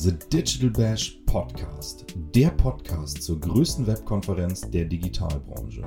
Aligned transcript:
The 0.00 0.12
Digital 0.12 0.70
Bash 0.70 1.20
Podcast, 1.26 2.06
der 2.32 2.50
Podcast 2.50 3.20
zur 3.20 3.40
größten 3.40 3.84
Webkonferenz 3.84 4.70
der 4.70 4.84
Digitalbranche. 4.84 5.82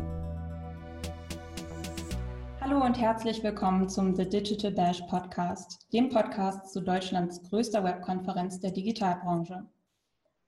Hallo 2.59 2.83
und 2.83 2.99
herzlich 2.99 3.41
willkommen 3.41 3.87
zum 3.87 4.13
The 4.13 4.27
Digital 4.27 4.71
Bash 4.71 4.99
Podcast, 5.03 5.87
dem 5.93 6.09
Podcast 6.09 6.73
zu 6.73 6.81
Deutschlands 6.81 7.41
größter 7.43 7.85
Webkonferenz 7.85 8.59
der 8.59 8.71
Digitalbranche. 8.71 9.65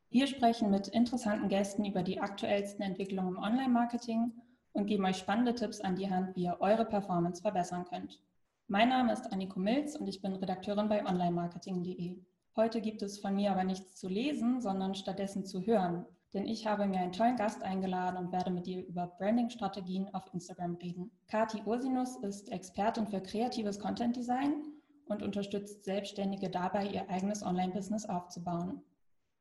Wir 0.09 0.27
sprechen 0.27 0.69
mit 0.69 0.89
interessanten 0.89 1.47
Gästen 1.47 1.85
über 1.85 2.03
die 2.03 2.19
aktuellsten 2.19 2.83
Entwicklungen 2.83 3.37
im 3.37 3.41
Online-Marketing 3.41 4.33
und 4.73 4.87
geben 4.87 5.05
euch 5.05 5.15
spannende 5.15 5.55
Tipps 5.55 5.79
an 5.79 5.95
die 5.95 6.09
Hand, 6.09 6.35
wie 6.35 6.43
ihr 6.43 6.57
eure 6.59 6.83
Performance 6.83 7.41
verbessern 7.41 7.85
könnt. 7.89 8.19
Mein 8.67 8.89
Name 8.89 9.13
ist 9.13 9.31
Anniko 9.31 9.57
Milz 9.61 9.95
und 9.95 10.07
ich 10.07 10.21
bin 10.21 10.33
Redakteurin 10.33 10.89
bei 10.89 11.05
onlinemarketing.de. 11.05 12.17
Heute 12.55 12.81
gibt 12.81 13.01
es 13.01 13.19
von 13.19 13.35
mir 13.35 13.51
aber 13.51 13.63
nichts 13.63 13.95
zu 13.95 14.07
lesen, 14.07 14.61
sondern 14.61 14.93
stattdessen 14.93 15.43
zu 15.43 15.65
hören. 15.65 16.05
Denn 16.33 16.45
ich 16.45 16.67
habe 16.67 16.85
mir 16.85 16.99
einen 16.99 17.11
tollen 17.11 17.35
Gast 17.35 17.63
eingeladen 17.63 18.17
und 18.17 18.31
werde 18.31 18.51
mit 18.51 18.67
ihr 18.67 18.85
über 18.85 19.07
Branding-Strategien 19.17 20.13
auf 20.13 20.31
Instagram 20.33 20.75
reden. 20.75 21.11
Kati 21.27 21.63
Ursinus 21.65 22.17
ist 22.17 22.51
Expertin 22.51 23.07
für 23.07 23.21
kreatives 23.21 23.79
Content 23.79 24.15
Design 24.15 24.63
und 25.05 25.23
unterstützt 25.23 25.83
Selbstständige 25.83 26.51
dabei, 26.51 26.87
ihr 26.87 27.09
eigenes 27.09 27.43
Online-Business 27.43 28.05
aufzubauen. 28.05 28.83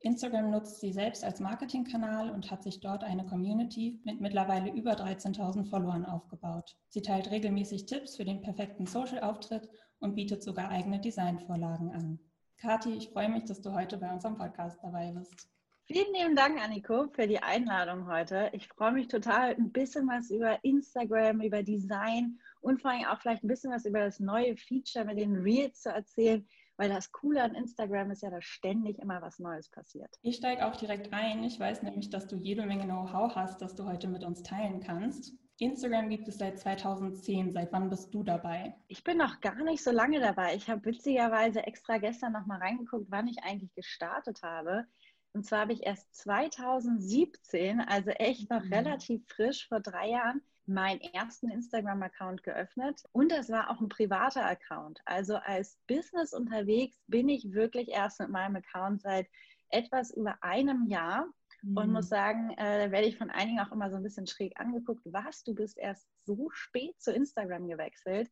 Instagram 0.01 0.51
nutzt 0.51 0.81
sie 0.81 0.93
selbst 0.93 1.23
als 1.23 1.39
Marketingkanal 1.39 2.31
und 2.31 2.51
hat 2.51 2.63
sich 2.63 2.81
dort 2.81 3.05
eine 3.05 3.27
Community 3.27 4.01
mit 4.05 4.23
mittlerweile 4.23 4.73
über 4.73 4.93
13.000 4.93 5.67
Followern 5.67 6.07
aufgebaut. 6.07 6.77
Sie 6.89 7.03
teilt 7.03 7.31
regelmäßig 7.31 7.85
Tipps 7.85 8.17
für 8.17 8.25
den 8.25 8.41
perfekten 8.41 8.87
Social-Auftritt 8.87 9.69
und 10.01 10.15
bietet 10.15 10.43
sogar 10.43 10.71
eigene 10.71 10.99
Designvorlagen 10.99 11.93
an. 11.93 12.19
Kathi, 12.59 12.95
ich 12.95 13.09
freue 13.11 13.29
mich, 13.29 13.45
dass 13.45 13.61
du 13.61 13.73
heute 13.73 13.97
bei 13.97 14.13
unserem 14.13 14.37
Podcast 14.37 14.79
dabei 14.83 15.11
bist. 15.13 15.49
Vielen 15.87 16.15
lieben 16.15 16.37
Dank, 16.37 16.63
Anniko, 16.63 17.09
für 17.09 17.27
die 17.27 17.43
Einladung 17.43 18.07
heute. 18.07 18.51
Ich 18.53 18.69
freue 18.69 18.93
mich 18.93 19.09
total, 19.09 19.57
ein 19.57 19.73
bisschen 19.73 20.07
was 20.07 20.31
über 20.31 20.63
Instagram, 20.65 21.41
über 21.41 21.63
Design 21.63 22.39
und 22.61 22.81
vor 22.81 22.93
allem 22.93 23.05
auch 23.07 23.21
vielleicht 23.21 23.43
ein 23.43 23.49
bisschen 23.49 23.73
was 23.73 23.85
über 23.85 23.99
das 23.99 24.21
neue 24.21 24.57
Feature 24.57 25.05
mit 25.05 25.19
den 25.19 25.35
Reels 25.35 25.83
zu 25.83 25.91
erzählen, 25.91 26.47
weil 26.77 26.89
das 26.89 27.11
Coole 27.11 27.43
an 27.43 27.57
Instagram 27.57 28.13
ist 28.13 28.23
ja, 28.23 28.31
dass 28.31 28.45
ständig 28.45 28.99
immer 29.01 29.21
was 29.21 29.41
Neues 29.41 29.69
passiert. 29.69 30.15
Ich 30.23 30.37
steige 30.37 30.65
auch 30.67 30.77
direkt 30.77 31.13
ein. 31.13 31.43
Ich 31.43 31.59
weiß 31.59 31.83
nämlich, 31.83 32.11
dass 32.11 32.29
du 32.29 32.37
jede 32.37 32.65
Menge 32.65 32.85
Know-how 32.85 33.35
hast, 33.35 33.61
das 33.61 33.75
du 33.75 33.85
heute 33.85 34.07
mit 34.07 34.25
uns 34.25 34.43
teilen 34.45 34.81
kannst. 34.81 35.35
Instagram 35.63 36.09
gibt 36.09 36.29
es 36.29 36.39
seit 36.39 36.59
2010. 36.59 37.53
Seit 37.53 37.73
wann 37.73 37.91
bist 37.91 38.13
du 38.13 38.23
dabei? 38.23 38.75
Ich 38.89 39.05
bin 39.05 39.19
noch 39.19 39.41
gar 39.41 39.63
nicht 39.63 39.83
so 39.83 39.91
lange 39.91 40.21
dabei. 40.21 40.55
Ich 40.55 40.69
habe 40.69 40.85
witzigerweise 40.85 41.67
extra 41.67 41.99
gestern 41.99 42.33
noch 42.33 42.47
mal 42.47 42.59
reingeguckt, 42.59 43.07
wann 43.11 43.29
ich 43.29 43.43
eigentlich 43.43 43.75
gestartet 43.75 44.43
habe. 44.43 44.87
Und 45.33 45.47
zwar 45.47 45.61
habe 45.61 45.73
ich 45.73 45.85
erst 45.85 46.15
2017, 46.15 47.81
also 47.81 48.11
echt 48.11 48.51
noch 48.51 48.65
mhm. 48.65 48.73
relativ 48.73 49.27
frisch 49.29 49.67
vor 49.69 49.81
drei 49.81 50.11
Jahren, 50.11 50.43
meinen 50.67 51.01
ersten 51.01 51.51
Instagram-Account 51.51 52.43
geöffnet. 52.43 53.03
Und 53.13 53.33
das 53.33 53.49
war 53.49 53.71
auch 53.71 53.81
ein 53.81 53.89
privater 53.89 54.45
Account. 54.45 55.01
Also 55.05 55.37
als 55.37 55.79
Business 55.87 56.33
unterwegs 56.33 57.01
bin 57.07 57.29
ich 57.29 57.53
wirklich 57.53 57.89
erst 57.89 58.21
mit 58.21 58.29
meinem 58.29 58.57
Account 58.57 59.03
seit 59.03 59.27
etwas 59.71 60.11
über 60.11 60.37
einem 60.43 60.87
Jahr 60.87 61.27
mhm. 61.63 61.77
und 61.77 61.93
muss 61.93 62.09
sagen, 62.09 62.51
äh, 62.59 62.91
werde 62.91 63.07
ich 63.07 63.17
von 63.17 63.31
einigen 63.31 63.61
auch 63.61 63.73
immer 63.73 63.91
so 63.91 63.97
ein 63.97 64.03
bisschen 64.03 64.27
schräg 64.27 64.59
angeguckt, 64.59 65.03
was, 65.05 65.43
du 65.45 65.55
bist 65.55 65.79
erst 65.79 66.09
so 66.25 66.51
spät 66.51 67.01
zu 67.01 67.13
Instagram 67.13 67.69
gewechselt. 67.69 68.31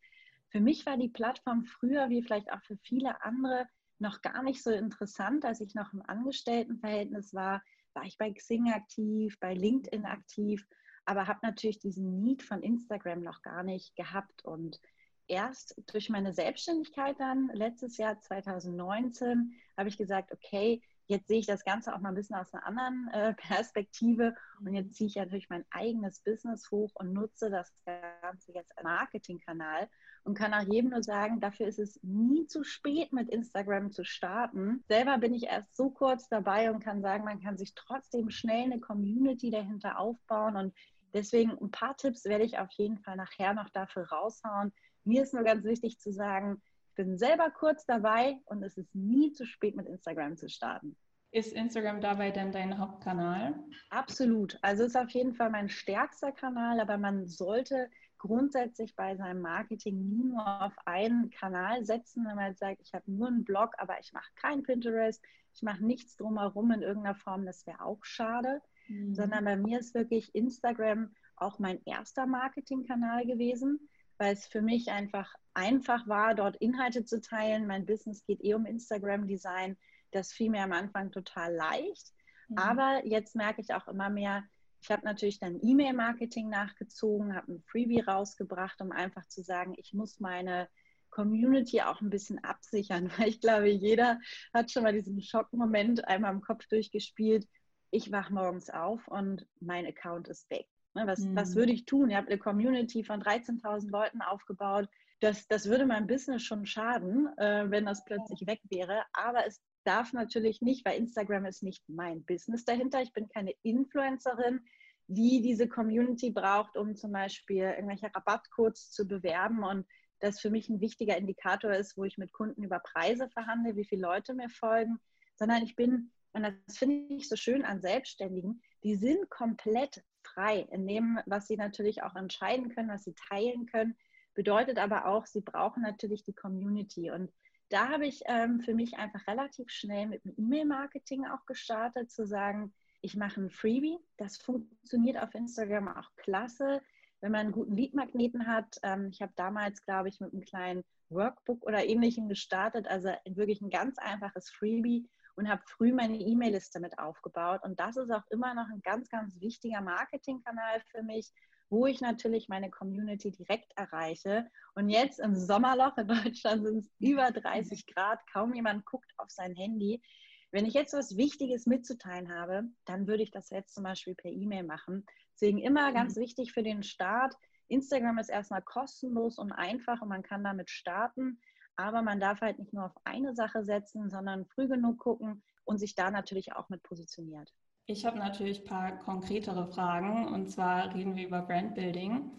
Für 0.50 0.60
mich 0.60 0.84
war 0.86 0.96
die 0.96 1.08
Plattform 1.08 1.64
früher, 1.64 2.08
wie 2.08 2.22
vielleicht 2.22 2.52
auch 2.52 2.62
für 2.62 2.76
viele 2.76 3.22
andere, 3.22 3.66
noch 3.98 4.22
gar 4.22 4.42
nicht 4.42 4.62
so 4.62 4.70
interessant, 4.70 5.44
als 5.44 5.60
ich 5.60 5.74
noch 5.74 5.92
im 5.92 6.02
Angestelltenverhältnis 6.02 7.34
war, 7.34 7.62
war 7.94 8.04
ich 8.04 8.16
bei 8.18 8.32
Xing 8.32 8.72
aktiv, 8.72 9.38
bei 9.40 9.54
LinkedIn 9.54 10.06
aktiv, 10.06 10.66
aber 11.04 11.26
habe 11.26 11.40
natürlich 11.42 11.80
diesen 11.80 12.20
Need 12.20 12.42
von 12.42 12.62
Instagram 12.62 13.22
noch 13.22 13.42
gar 13.42 13.62
nicht 13.62 13.94
gehabt. 13.96 14.44
Und 14.44 14.80
erst 15.26 15.76
durch 15.92 16.08
meine 16.08 16.32
Selbstständigkeit 16.32 17.18
dann, 17.18 17.50
letztes 17.52 17.96
Jahr 17.96 18.20
2019, 18.20 19.54
habe 19.76 19.88
ich 19.88 19.96
gesagt, 19.96 20.32
okay, 20.32 20.82
Jetzt 21.10 21.26
sehe 21.26 21.40
ich 21.40 21.46
das 21.46 21.64
Ganze 21.64 21.92
auch 21.92 21.98
mal 21.98 22.10
ein 22.10 22.14
bisschen 22.14 22.36
aus 22.36 22.54
einer 22.54 22.64
anderen 22.64 23.08
äh, 23.12 23.34
Perspektive 23.48 24.36
und 24.60 24.72
jetzt 24.72 24.94
ziehe 24.94 25.08
ich 25.08 25.16
natürlich 25.16 25.50
mein 25.50 25.64
eigenes 25.70 26.20
Business 26.20 26.70
hoch 26.70 26.92
und 26.94 27.12
nutze 27.12 27.50
das 27.50 27.74
Ganze 27.84 28.52
jetzt 28.52 28.70
als 28.78 28.84
Marketingkanal 28.84 29.88
und 30.22 30.38
kann 30.38 30.54
auch 30.54 30.62
jedem 30.72 30.90
nur 30.90 31.02
sagen, 31.02 31.40
dafür 31.40 31.66
ist 31.66 31.80
es 31.80 31.98
nie 32.04 32.46
zu 32.46 32.62
spät, 32.62 33.12
mit 33.12 33.28
Instagram 33.28 33.90
zu 33.90 34.04
starten. 34.04 34.84
Selber 34.86 35.18
bin 35.18 35.34
ich 35.34 35.46
erst 35.46 35.74
so 35.74 35.90
kurz 35.90 36.28
dabei 36.28 36.70
und 36.70 36.78
kann 36.78 37.02
sagen, 37.02 37.24
man 37.24 37.40
kann 37.40 37.58
sich 37.58 37.74
trotzdem 37.74 38.30
schnell 38.30 38.66
eine 38.66 38.78
Community 38.78 39.50
dahinter 39.50 39.98
aufbauen 39.98 40.54
und 40.54 40.74
deswegen 41.12 41.50
ein 41.58 41.72
paar 41.72 41.96
Tipps 41.96 42.24
werde 42.24 42.44
ich 42.44 42.60
auf 42.60 42.70
jeden 42.74 42.98
Fall 42.98 43.16
nachher 43.16 43.52
noch 43.52 43.70
dafür 43.70 44.08
raushauen. 44.10 44.72
Mir 45.02 45.24
ist 45.24 45.34
nur 45.34 45.42
ganz 45.42 45.64
wichtig 45.64 45.98
zu 45.98 46.12
sagen, 46.12 46.62
bin 47.04 47.16
selber 47.16 47.50
kurz 47.50 47.86
dabei 47.86 48.38
und 48.44 48.62
es 48.62 48.76
ist 48.76 48.94
nie 48.94 49.32
zu 49.32 49.46
spät, 49.46 49.74
mit 49.74 49.86
Instagram 49.86 50.36
zu 50.36 50.50
starten. 50.50 50.96
Ist 51.32 51.54
Instagram 51.54 52.02
dabei 52.02 52.30
denn 52.30 52.52
dein 52.52 52.76
Hauptkanal? 52.76 53.54
Absolut. 53.88 54.58
Also 54.60 54.84
ist 54.84 54.96
auf 54.96 55.08
jeden 55.10 55.32
Fall 55.32 55.48
mein 55.48 55.70
stärkster 55.70 56.30
Kanal, 56.32 56.78
aber 56.78 56.98
man 56.98 57.26
sollte 57.26 57.88
grundsätzlich 58.18 58.94
bei 58.96 59.16
seinem 59.16 59.40
Marketing 59.40 60.08
nie 60.10 60.24
nur 60.24 60.62
auf 60.62 60.74
einen 60.84 61.30
Kanal 61.30 61.86
setzen, 61.86 62.26
wenn 62.26 62.36
man 62.36 62.48
jetzt 62.48 62.60
sagt, 62.60 62.82
ich 62.82 62.92
habe 62.92 63.10
nur 63.10 63.28
einen 63.28 63.44
Blog, 63.44 63.72
aber 63.78 63.98
ich 63.98 64.12
mache 64.12 64.30
kein 64.34 64.62
Pinterest, 64.62 65.22
ich 65.54 65.62
mache 65.62 65.82
nichts 65.82 66.16
drumherum 66.16 66.70
in 66.72 66.82
irgendeiner 66.82 67.14
Form, 67.14 67.46
das 67.46 67.66
wäre 67.66 67.82
auch 67.82 68.04
schade, 68.04 68.60
mhm. 68.88 69.14
sondern 69.14 69.44
bei 69.46 69.56
mir 69.56 69.78
ist 69.78 69.94
wirklich 69.94 70.34
Instagram 70.34 71.14
auch 71.36 71.58
mein 71.58 71.80
erster 71.86 72.26
Marketingkanal 72.26 73.24
gewesen 73.24 73.88
weil 74.20 74.34
es 74.34 74.46
für 74.46 74.60
mich 74.60 74.90
einfach 74.90 75.34
einfach 75.54 76.06
war, 76.06 76.34
dort 76.34 76.56
Inhalte 76.56 77.04
zu 77.06 77.22
teilen. 77.22 77.66
Mein 77.66 77.86
Business 77.86 78.22
geht 78.24 78.44
eh 78.44 78.54
um 78.54 78.66
Instagram-Design. 78.66 79.78
Das 80.10 80.32
fiel 80.32 80.50
mir 80.50 80.62
am 80.62 80.72
Anfang 80.72 81.10
total 81.10 81.54
leicht. 81.54 82.12
Mhm. 82.48 82.58
Aber 82.58 83.06
jetzt 83.06 83.34
merke 83.34 83.62
ich 83.62 83.72
auch 83.72 83.88
immer 83.88 84.10
mehr, 84.10 84.44
ich 84.82 84.90
habe 84.90 85.04
natürlich 85.04 85.40
dann 85.40 85.58
E-Mail-Marketing 85.62 86.50
nachgezogen, 86.50 87.34
habe 87.34 87.52
ein 87.52 87.62
Freebie 87.66 88.00
rausgebracht, 88.00 88.80
um 88.80 88.92
einfach 88.92 89.26
zu 89.26 89.42
sagen, 89.42 89.74
ich 89.76 89.94
muss 89.94 90.20
meine 90.20 90.68
Community 91.08 91.80
auch 91.80 92.00
ein 92.02 92.10
bisschen 92.10 92.44
absichern, 92.44 93.10
weil 93.18 93.28
ich 93.28 93.40
glaube, 93.40 93.68
jeder 93.68 94.20
hat 94.52 94.70
schon 94.70 94.82
mal 94.82 94.92
diesen 94.92 95.20
Schockmoment 95.22 96.06
einmal 96.06 96.32
im 96.32 96.42
Kopf 96.42 96.66
durchgespielt. 96.68 97.48
Ich 97.90 98.12
wache 98.12 98.34
morgens 98.34 98.68
auf 98.68 99.08
und 99.08 99.46
mein 99.60 99.86
Account 99.86 100.28
ist 100.28 100.48
weg. 100.50 100.66
Ne, 100.94 101.06
was, 101.06 101.20
mhm. 101.20 101.36
was 101.36 101.54
würde 101.54 101.72
ich 101.72 101.84
tun? 101.84 102.10
Ihr 102.10 102.16
habt 102.16 102.28
eine 102.28 102.38
Community 102.38 103.04
von 103.04 103.22
13.000 103.22 103.90
Leuten 103.90 104.22
aufgebaut. 104.22 104.88
Das, 105.20 105.46
das 105.46 105.66
würde 105.66 105.86
meinem 105.86 106.06
Business 106.06 106.42
schon 106.42 106.66
schaden, 106.66 107.28
äh, 107.38 107.70
wenn 107.70 107.86
das 107.86 108.04
plötzlich 108.04 108.46
weg 108.46 108.60
wäre. 108.70 109.02
Aber 109.12 109.46
es 109.46 109.60
darf 109.84 110.12
natürlich 110.12 110.62
nicht, 110.62 110.84
weil 110.84 110.98
Instagram 110.98 111.44
ist 111.46 111.62
nicht 111.62 111.82
mein 111.88 112.24
Business 112.24 112.64
dahinter. 112.64 113.02
Ich 113.02 113.12
bin 113.12 113.28
keine 113.28 113.52
Influencerin, 113.62 114.60
die 115.06 115.42
diese 115.42 115.68
Community 115.68 116.30
braucht, 116.30 116.76
um 116.76 116.96
zum 116.96 117.12
Beispiel 117.12 117.64
irgendwelche 117.64 118.10
Rabattcodes 118.14 118.90
zu 118.90 119.06
bewerben 119.06 119.64
und 119.64 119.86
das 120.20 120.40
für 120.40 120.50
mich 120.50 120.68
ein 120.68 120.80
wichtiger 120.80 121.16
Indikator 121.16 121.72
ist, 121.72 121.96
wo 121.96 122.04
ich 122.04 122.18
mit 122.18 122.32
Kunden 122.32 122.62
über 122.62 122.78
Preise 122.78 123.28
verhandle, 123.30 123.74
wie 123.76 123.84
viele 123.84 124.02
Leute 124.02 124.34
mir 124.34 124.50
folgen, 124.50 125.00
sondern 125.36 125.62
ich 125.62 125.76
bin, 125.76 126.12
und 126.32 126.42
das 126.42 126.78
finde 126.78 127.14
ich 127.14 127.28
so 127.28 127.36
schön 127.36 127.64
an 127.64 127.80
Selbstständigen, 127.80 128.62
die 128.84 128.96
sind 128.96 129.30
komplett 129.30 130.02
frei 130.22 130.66
in 130.70 130.86
dem, 130.86 131.18
was 131.26 131.46
sie 131.46 131.56
natürlich 131.56 132.02
auch 132.02 132.16
entscheiden 132.16 132.68
können, 132.70 132.88
was 132.88 133.04
sie 133.04 133.14
teilen 133.14 133.66
können. 133.66 133.96
Bedeutet 134.34 134.78
aber 134.78 135.06
auch, 135.06 135.26
sie 135.26 135.40
brauchen 135.40 135.82
natürlich 135.82 136.24
die 136.24 136.32
Community. 136.32 137.10
Und 137.10 137.32
da 137.68 137.88
habe 137.88 138.06
ich 138.06 138.22
ähm, 138.26 138.60
für 138.60 138.74
mich 138.74 138.98
einfach 138.98 139.26
relativ 139.26 139.70
schnell 139.70 140.06
mit 140.06 140.24
dem 140.24 140.34
E-Mail-Marketing 140.36 141.26
auch 141.26 141.46
gestartet, 141.46 142.10
zu 142.10 142.26
sagen, 142.26 142.72
ich 143.00 143.16
mache 143.16 143.40
ein 143.40 143.50
Freebie. 143.50 143.98
Das 144.16 144.36
funktioniert 144.36 145.18
auf 145.18 145.34
Instagram 145.34 145.88
auch 145.88 146.10
klasse, 146.16 146.82
wenn 147.20 147.32
man 147.32 147.42
einen 147.42 147.52
guten 147.52 147.76
Lead-Magneten 147.76 148.46
hat. 148.46 148.78
Ähm, 148.82 149.08
ich 149.12 149.22
habe 149.22 149.32
damals, 149.36 149.82
glaube 149.82 150.08
ich, 150.08 150.20
mit 150.20 150.32
einem 150.32 150.42
kleinen 150.42 150.84
Workbook 151.08 151.64
oder 151.64 151.84
ähnlichem 151.84 152.28
gestartet, 152.28 152.86
also 152.86 153.10
wirklich 153.24 153.60
ein 153.60 153.70
ganz 153.70 153.98
einfaches 153.98 154.50
Freebie 154.50 155.08
und 155.40 155.48
habe 155.48 155.62
früh 155.66 155.90
meine 155.94 156.18
E-Mail-Liste 156.18 156.80
mit 156.80 156.98
aufgebaut. 156.98 157.62
Und 157.64 157.80
das 157.80 157.96
ist 157.96 158.10
auch 158.10 158.26
immer 158.28 158.52
noch 158.52 158.68
ein 158.68 158.82
ganz, 158.82 159.08
ganz 159.08 159.40
wichtiger 159.40 159.80
Marketingkanal 159.80 160.82
für 160.90 161.02
mich, 161.02 161.32
wo 161.70 161.86
ich 161.86 162.02
natürlich 162.02 162.50
meine 162.50 162.68
Community 162.68 163.30
direkt 163.30 163.72
erreiche. 163.74 164.46
Und 164.74 164.90
jetzt 164.90 165.18
im 165.18 165.34
Sommerloch 165.34 165.96
in 165.96 166.08
Deutschland 166.08 166.66
sind 166.66 166.78
es 166.80 166.90
über 166.98 167.30
30 167.30 167.86
Grad, 167.86 168.20
kaum 168.30 168.52
jemand 168.52 168.84
guckt 168.84 169.10
auf 169.16 169.30
sein 169.30 169.54
Handy. 169.54 170.02
Wenn 170.50 170.66
ich 170.66 170.74
jetzt 170.74 170.92
was 170.92 171.16
Wichtiges 171.16 171.64
mitzuteilen 171.64 172.34
habe, 172.34 172.64
dann 172.84 173.06
würde 173.06 173.22
ich 173.22 173.30
das 173.30 173.48
jetzt 173.48 173.72
zum 173.72 173.84
Beispiel 173.84 174.14
per 174.14 174.30
E-Mail 174.30 174.64
machen. 174.64 175.06
Deswegen 175.32 175.58
immer 175.58 175.90
ganz 175.94 176.16
mhm. 176.16 176.20
wichtig 176.20 176.52
für 176.52 176.62
den 176.62 176.82
Start. 176.82 177.34
Instagram 177.68 178.18
ist 178.18 178.28
erstmal 178.28 178.60
kostenlos 178.60 179.38
und 179.38 179.52
einfach 179.52 180.02
und 180.02 180.08
man 180.08 180.22
kann 180.22 180.44
damit 180.44 180.68
starten. 180.68 181.40
Aber 181.80 182.02
man 182.02 182.20
darf 182.20 182.42
halt 182.42 182.58
nicht 182.58 182.74
nur 182.74 182.84
auf 182.84 182.96
eine 183.04 183.34
Sache 183.34 183.64
setzen, 183.64 184.10
sondern 184.10 184.44
früh 184.44 184.68
genug 184.68 184.98
gucken 184.98 185.42
und 185.64 185.78
sich 185.78 185.94
da 185.94 186.10
natürlich 186.10 186.52
auch 186.52 186.68
mit 186.68 186.82
positioniert. 186.82 187.52
Ich 187.86 188.04
habe 188.04 188.18
natürlich 188.18 188.60
ein 188.60 188.66
paar 188.66 188.98
konkretere 188.98 189.66
Fragen 189.66 190.28
und 190.28 190.50
zwar 190.50 190.94
reden 190.94 191.16
wir 191.16 191.26
über 191.26 191.42
Brandbuilding. 191.42 192.30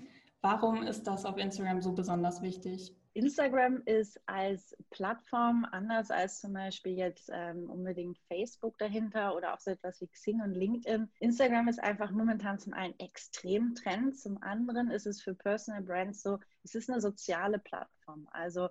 Warum 0.42 0.84
ist 0.84 1.04
das 1.04 1.26
auf 1.26 1.38
Instagram 1.38 1.82
so 1.82 1.92
besonders 1.94 2.42
wichtig? 2.42 2.96
Instagram 3.14 3.82
ist 3.86 4.22
als 4.26 4.76
Plattform 4.90 5.68
anders 5.72 6.12
als 6.12 6.40
zum 6.40 6.54
Beispiel 6.54 6.94
jetzt 6.94 7.30
ähm, 7.34 7.70
unbedingt 7.70 8.18
Facebook 8.30 8.78
dahinter 8.78 9.36
oder 9.36 9.54
auch 9.54 9.60
so 9.60 9.72
etwas 9.72 10.00
wie 10.00 10.08
Xing 10.08 10.40
und 10.42 10.54
LinkedIn. 10.54 11.10
Instagram 11.20 11.68
ist 11.68 11.84
einfach 11.84 12.12
momentan 12.12 12.58
zum 12.58 12.74
einen 12.74 12.98
extrem 13.00 13.76
Trend, 13.76 14.18
zum 14.18 14.42
anderen 14.42 14.90
ist 14.90 15.08
es 15.08 15.22
für 15.22 15.34
Personal 15.34 15.82
Brands 15.82 16.22
so, 16.22 16.40
es 16.64 16.76
ist 16.76 16.90
eine 16.90 17.02
soziale 17.02 17.60
Plattform. 17.60 18.30
Also 18.32 18.70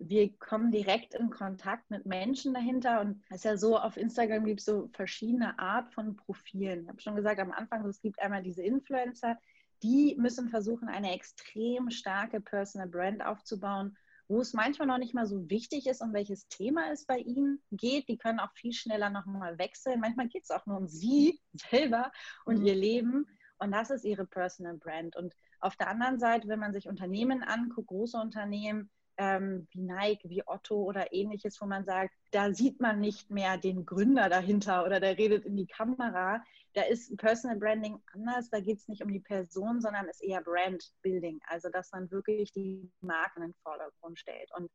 wir 0.00 0.32
kommen 0.38 0.70
direkt 0.70 1.14
in 1.14 1.28
Kontakt 1.28 1.90
mit 1.90 2.06
Menschen 2.06 2.54
dahinter 2.54 3.02
und 3.02 3.22
es 3.28 3.36
ist 3.36 3.44
ja 3.44 3.56
so, 3.58 3.78
auf 3.78 3.98
Instagram 3.98 4.44
gibt 4.44 4.60
es 4.60 4.66
so 4.66 4.88
verschiedene 4.94 5.58
Art 5.58 5.92
von 5.92 6.16
Profilen. 6.16 6.82
Ich 6.82 6.88
habe 6.88 7.00
schon 7.00 7.16
gesagt 7.16 7.38
am 7.38 7.52
Anfang, 7.52 7.84
es 7.86 8.00
gibt 8.00 8.18
einmal 8.18 8.42
diese 8.42 8.62
Influencer, 8.62 9.38
die 9.82 10.16
müssen 10.18 10.48
versuchen, 10.48 10.88
eine 10.88 11.12
extrem 11.12 11.90
starke 11.90 12.40
Personal 12.40 12.88
Brand 12.88 13.24
aufzubauen, 13.24 13.96
wo 14.26 14.40
es 14.40 14.54
manchmal 14.54 14.88
noch 14.88 14.98
nicht 14.98 15.12
mal 15.12 15.26
so 15.26 15.50
wichtig 15.50 15.86
ist, 15.86 16.00
um 16.00 16.14
welches 16.14 16.48
Thema 16.48 16.90
es 16.92 17.04
bei 17.04 17.18
ihnen 17.18 17.60
geht. 17.70 18.08
Die 18.08 18.16
können 18.16 18.40
auch 18.40 18.52
viel 18.54 18.72
schneller 18.72 19.10
nochmal 19.10 19.58
wechseln. 19.58 20.00
Manchmal 20.00 20.28
geht 20.28 20.44
es 20.44 20.50
auch 20.50 20.64
nur 20.66 20.78
um 20.78 20.88
sie 20.88 21.40
selber 21.70 22.10
und 22.46 22.60
mhm. 22.60 22.66
ihr 22.66 22.74
Leben. 22.74 23.26
Und 23.58 23.72
das 23.72 23.90
ist 23.90 24.04
ihre 24.04 24.26
Personal 24.26 24.78
Brand. 24.78 25.16
Und 25.16 25.34
auf 25.60 25.76
der 25.76 25.88
anderen 25.88 26.18
Seite, 26.18 26.48
wenn 26.48 26.60
man 26.60 26.72
sich 26.72 26.88
Unternehmen 26.88 27.42
anguckt, 27.42 27.88
große 27.88 28.16
Unternehmen, 28.16 28.88
ähm, 29.20 29.68
wie 29.72 29.82
Nike, 29.82 30.30
wie 30.30 30.42
Otto 30.46 30.82
oder 30.82 31.12
ähnliches, 31.12 31.60
wo 31.60 31.66
man 31.66 31.84
sagt, 31.84 32.14
da 32.30 32.54
sieht 32.54 32.80
man 32.80 33.00
nicht 33.00 33.30
mehr 33.30 33.58
den 33.58 33.84
Gründer 33.84 34.30
dahinter 34.30 34.86
oder 34.86 34.98
der 34.98 35.18
redet 35.18 35.44
in 35.44 35.56
die 35.56 35.66
Kamera. 35.66 36.42
Da 36.72 36.82
ist 36.82 37.14
Personal 37.18 37.58
Branding 37.58 38.00
anders, 38.14 38.48
da 38.48 38.60
geht 38.60 38.78
es 38.78 38.88
nicht 38.88 39.02
um 39.02 39.12
die 39.12 39.20
Person, 39.20 39.82
sondern 39.82 40.08
es 40.08 40.22
ist 40.22 40.26
eher 40.26 40.40
Brand 40.40 40.82
Building, 41.02 41.38
also 41.46 41.68
dass 41.68 41.92
man 41.92 42.10
wirklich 42.10 42.50
die 42.52 42.90
Marken 43.02 43.42
in 43.42 43.50
den 43.50 43.60
Vordergrund 43.62 44.18
stellt. 44.18 44.50
Und 44.56 44.70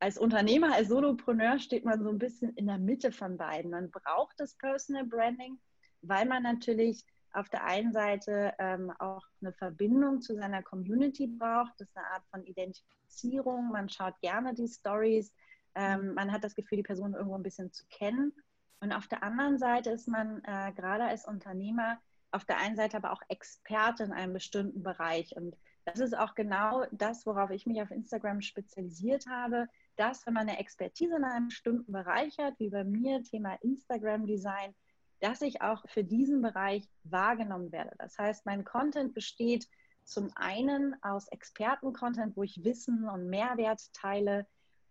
als 0.00 0.18
Unternehmer, 0.18 0.74
als 0.74 0.88
Solopreneur 0.88 1.60
steht 1.60 1.84
man 1.84 2.02
so 2.02 2.08
ein 2.08 2.18
bisschen 2.18 2.54
in 2.54 2.66
der 2.66 2.78
Mitte 2.78 3.12
von 3.12 3.36
beiden. 3.36 3.70
Man 3.70 3.92
braucht 3.92 4.34
das 4.40 4.56
Personal 4.56 5.04
Branding, 5.06 5.60
weil 6.02 6.26
man 6.26 6.42
natürlich 6.42 7.04
auf 7.32 7.48
der 7.48 7.64
einen 7.64 7.92
Seite 7.92 8.54
ähm, 8.58 8.90
auch 8.98 9.22
eine 9.40 9.52
Verbindung 9.52 10.20
zu 10.20 10.34
seiner 10.34 10.62
Community 10.62 11.26
braucht. 11.26 11.72
Das 11.78 11.88
ist 11.88 11.96
eine 11.96 12.10
Art 12.10 12.24
von 12.30 12.44
Identifizierung. 12.44 13.70
Man 13.70 13.88
schaut 13.88 14.18
gerne 14.20 14.54
die 14.54 14.68
Stories. 14.68 15.32
Ähm, 15.74 16.14
man 16.14 16.32
hat 16.32 16.44
das 16.44 16.54
Gefühl, 16.54 16.76
die 16.76 16.82
Person 16.82 17.14
irgendwo 17.14 17.34
ein 17.34 17.42
bisschen 17.42 17.72
zu 17.72 17.84
kennen. 17.90 18.32
Und 18.80 18.92
auf 18.92 19.08
der 19.08 19.22
anderen 19.22 19.58
Seite 19.58 19.90
ist 19.90 20.08
man 20.08 20.42
äh, 20.44 20.72
gerade 20.72 21.04
als 21.04 21.26
Unternehmer 21.26 21.98
auf 22.36 22.44
der 22.44 22.58
einen 22.58 22.76
Seite 22.76 22.98
aber 22.98 23.12
auch 23.12 23.22
Experte 23.28 24.04
in 24.04 24.12
einem 24.12 24.34
bestimmten 24.34 24.82
Bereich. 24.82 25.34
Und 25.36 25.56
das 25.84 26.00
ist 26.00 26.16
auch 26.16 26.34
genau 26.34 26.84
das, 26.92 27.24
worauf 27.26 27.50
ich 27.50 27.66
mich 27.66 27.80
auf 27.80 27.90
Instagram 27.90 28.40
spezialisiert 28.40 29.26
habe, 29.26 29.68
dass 29.96 30.26
wenn 30.26 30.34
man 30.34 30.48
eine 30.48 30.58
Expertise 30.58 31.16
in 31.16 31.24
einem 31.24 31.48
bestimmten 31.48 31.92
Bereich 31.92 32.36
hat, 32.38 32.58
wie 32.58 32.70
bei 32.70 32.84
mir 32.84 33.22
Thema 33.22 33.54
Instagram-Design, 33.62 34.74
dass 35.20 35.42
ich 35.42 35.62
auch 35.62 35.88
für 35.88 36.04
diesen 36.04 36.42
Bereich 36.42 36.88
wahrgenommen 37.04 37.72
werde. 37.72 37.92
Das 37.98 38.18
heißt, 38.18 38.46
mein 38.46 38.64
Content 38.64 39.14
besteht 39.14 39.68
zum 40.04 40.30
einen 40.36 40.94
aus 41.02 41.28
Experten-Content, 41.28 42.36
wo 42.36 42.42
ich 42.42 42.62
Wissen 42.64 43.08
und 43.08 43.28
Mehrwert 43.28 43.92
teile, 43.92 44.46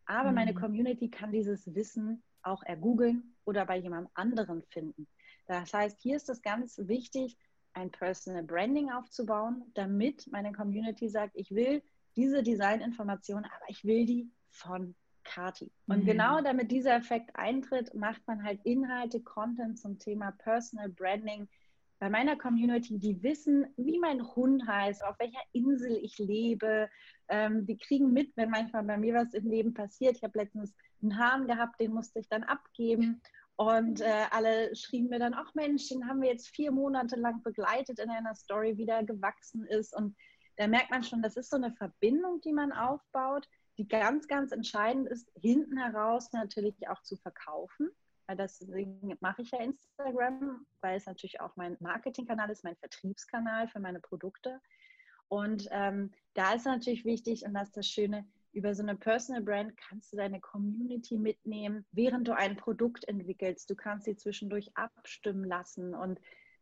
aber 0.05 0.29
mhm. 0.29 0.35
meine 0.35 0.53
Community 0.53 1.09
kann 1.09 1.31
dieses 1.31 1.73
Wissen 1.73 2.21
auch 2.43 2.63
ergoogeln 2.63 3.35
oder 3.45 3.65
bei 3.65 3.77
jemand 3.77 4.09
anderen 4.13 4.63
finden. 4.63 5.07
Das 5.47 5.73
heißt, 5.73 6.01
hier 6.01 6.15
ist 6.17 6.29
es 6.29 6.41
ganz 6.41 6.77
wichtig, 6.77 7.37
ein 7.73 7.91
Personal 7.91 8.43
Branding 8.43 8.91
aufzubauen, 8.91 9.63
damit 9.73 10.27
meine 10.31 10.51
Community 10.53 11.09
sagt, 11.09 11.35
ich 11.35 11.51
will 11.51 11.83
diese 12.15 12.41
Designinformationen, 12.41 13.45
aber 13.45 13.69
ich 13.69 13.83
will 13.83 14.05
die 14.05 14.31
von 14.49 14.95
Kati. 15.25 15.71
Und 15.87 16.03
mhm. 16.03 16.05
genau 16.05 16.41
damit 16.41 16.71
dieser 16.71 16.95
Effekt 16.95 17.35
eintritt, 17.35 17.93
macht 17.93 18.25
man 18.27 18.43
halt 18.43 18.61
Inhalte, 18.63 19.19
Content 19.19 19.77
zum 19.77 19.99
Thema 19.99 20.31
Personal 20.31 20.89
Branding. 20.89 21.49
Bei 21.99 22.09
meiner 22.09 22.37
Community, 22.37 22.97
die 22.99 23.21
wissen, 23.23 23.65
wie 23.77 23.99
mein 23.99 24.23
Hund 24.35 24.65
heißt, 24.67 25.03
auf 25.03 25.17
welcher 25.19 25.41
Insel 25.53 25.97
ich 26.01 26.17
lebe. 26.17 26.89
Ähm, 27.27 27.65
die 27.65 27.77
kriegen 27.77 28.13
mit, 28.13 28.35
wenn 28.37 28.49
manchmal 28.49 28.83
bei 28.83 28.97
mir 28.97 29.15
was 29.15 29.33
im 29.33 29.47
Leben 29.49 29.73
passiert. 29.73 30.17
Ich 30.17 30.23
habe 30.23 30.39
letztens 30.39 30.73
einen 31.01 31.17
Hahn 31.17 31.47
gehabt, 31.47 31.79
den 31.79 31.93
musste 31.93 32.19
ich 32.19 32.29
dann 32.29 32.43
abgeben. 32.43 33.21
Und 33.57 34.01
äh, 34.01 34.25
alle 34.31 34.75
schrieben 34.75 35.09
mir 35.09 35.19
dann, 35.19 35.33
ach 35.33 35.53
Mensch, 35.55 35.87
den 35.87 36.07
haben 36.07 36.21
wir 36.21 36.29
jetzt 36.29 36.49
vier 36.49 36.71
Monate 36.71 37.15
lang 37.15 37.41
begleitet 37.41 37.99
in 37.99 38.09
einer 38.09 38.35
Story, 38.35 38.77
wie 38.77 38.85
der 38.85 39.03
gewachsen 39.03 39.65
ist. 39.65 39.95
Und 39.95 40.15
da 40.57 40.67
merkt 40.67 40.91
man 40.91 41.03
schon, 41.03 41.21
das 41.21 41.37
ist 41.37 41.49
so 41.49 41.55
eine 41.55 41.71
Verbindung, 41.71 42.41
die 42.41 42.53
man 42.53 42.73
aufbaut 42.73 43.47
die 43.77 43.87
ganz, 43.87 44.27
ganz 44.27 44.51
entscheidend 44.51 45.07
ist, 45.09 45.29
hinten 45.35 45.77
heraus 45.77 46.31
natürlich 46.31 46.87
auch 46.87 47.01
zu 47.01 47.17
verkaufen. 47.17 47.89
Deswegen 48.33 49.15
mache 49.19 49.43
ich 49.43 49.51
ja 49.51 49.59
Instagram, 49.59 50.65
weil 50.81 50.97
es 50.97 51.05
natürlich 51.05 51.41
auch 51.41 51.55
mein 51.55 51.77
Marketingkanal 51.79 52.49
ist, 52.49 52.63
mein 52.63 52.75
Vertriebskanal 52.77 53.67
für 53.67 53.79
meine 53.79 53.99
Produkte. 53.99 54.59
Und 55.27 55.67
ähm, 55.71 56.11
da 56.33 56.53
ist 56.53 56.65
natürlich 56.65 57.05
wichtig, 57.05 57.45
und 57.45 57.53
das 57.53 57.69
ist 57.69 57.77
das 57.77 57.87
Schöne, 57.87 58.25
über 58.51 58.73
so 58.73 58.83
eine 58.83 58.95
Personal 58.95 59.43
Brand 59.43 59.75
kannst 59.75 60.13
du 60.13 60.17
deine 60.17 60.39
Community 60.39 61.17
mitnehmen, 61.17 61.85
während 61.91 62.27
du 62.27 62.35
ein 62.35 62.55
Produkt 62.55 63.05
entwickelst. 63.07 63.69
Du 63.69 63.75
kannst 63.75 64.05
sie 64.05 64.15
zwischendurch 64.15 64.71
abstimmen 64.75 65.43
lassen 65.43 65.93
und 65.93 66.19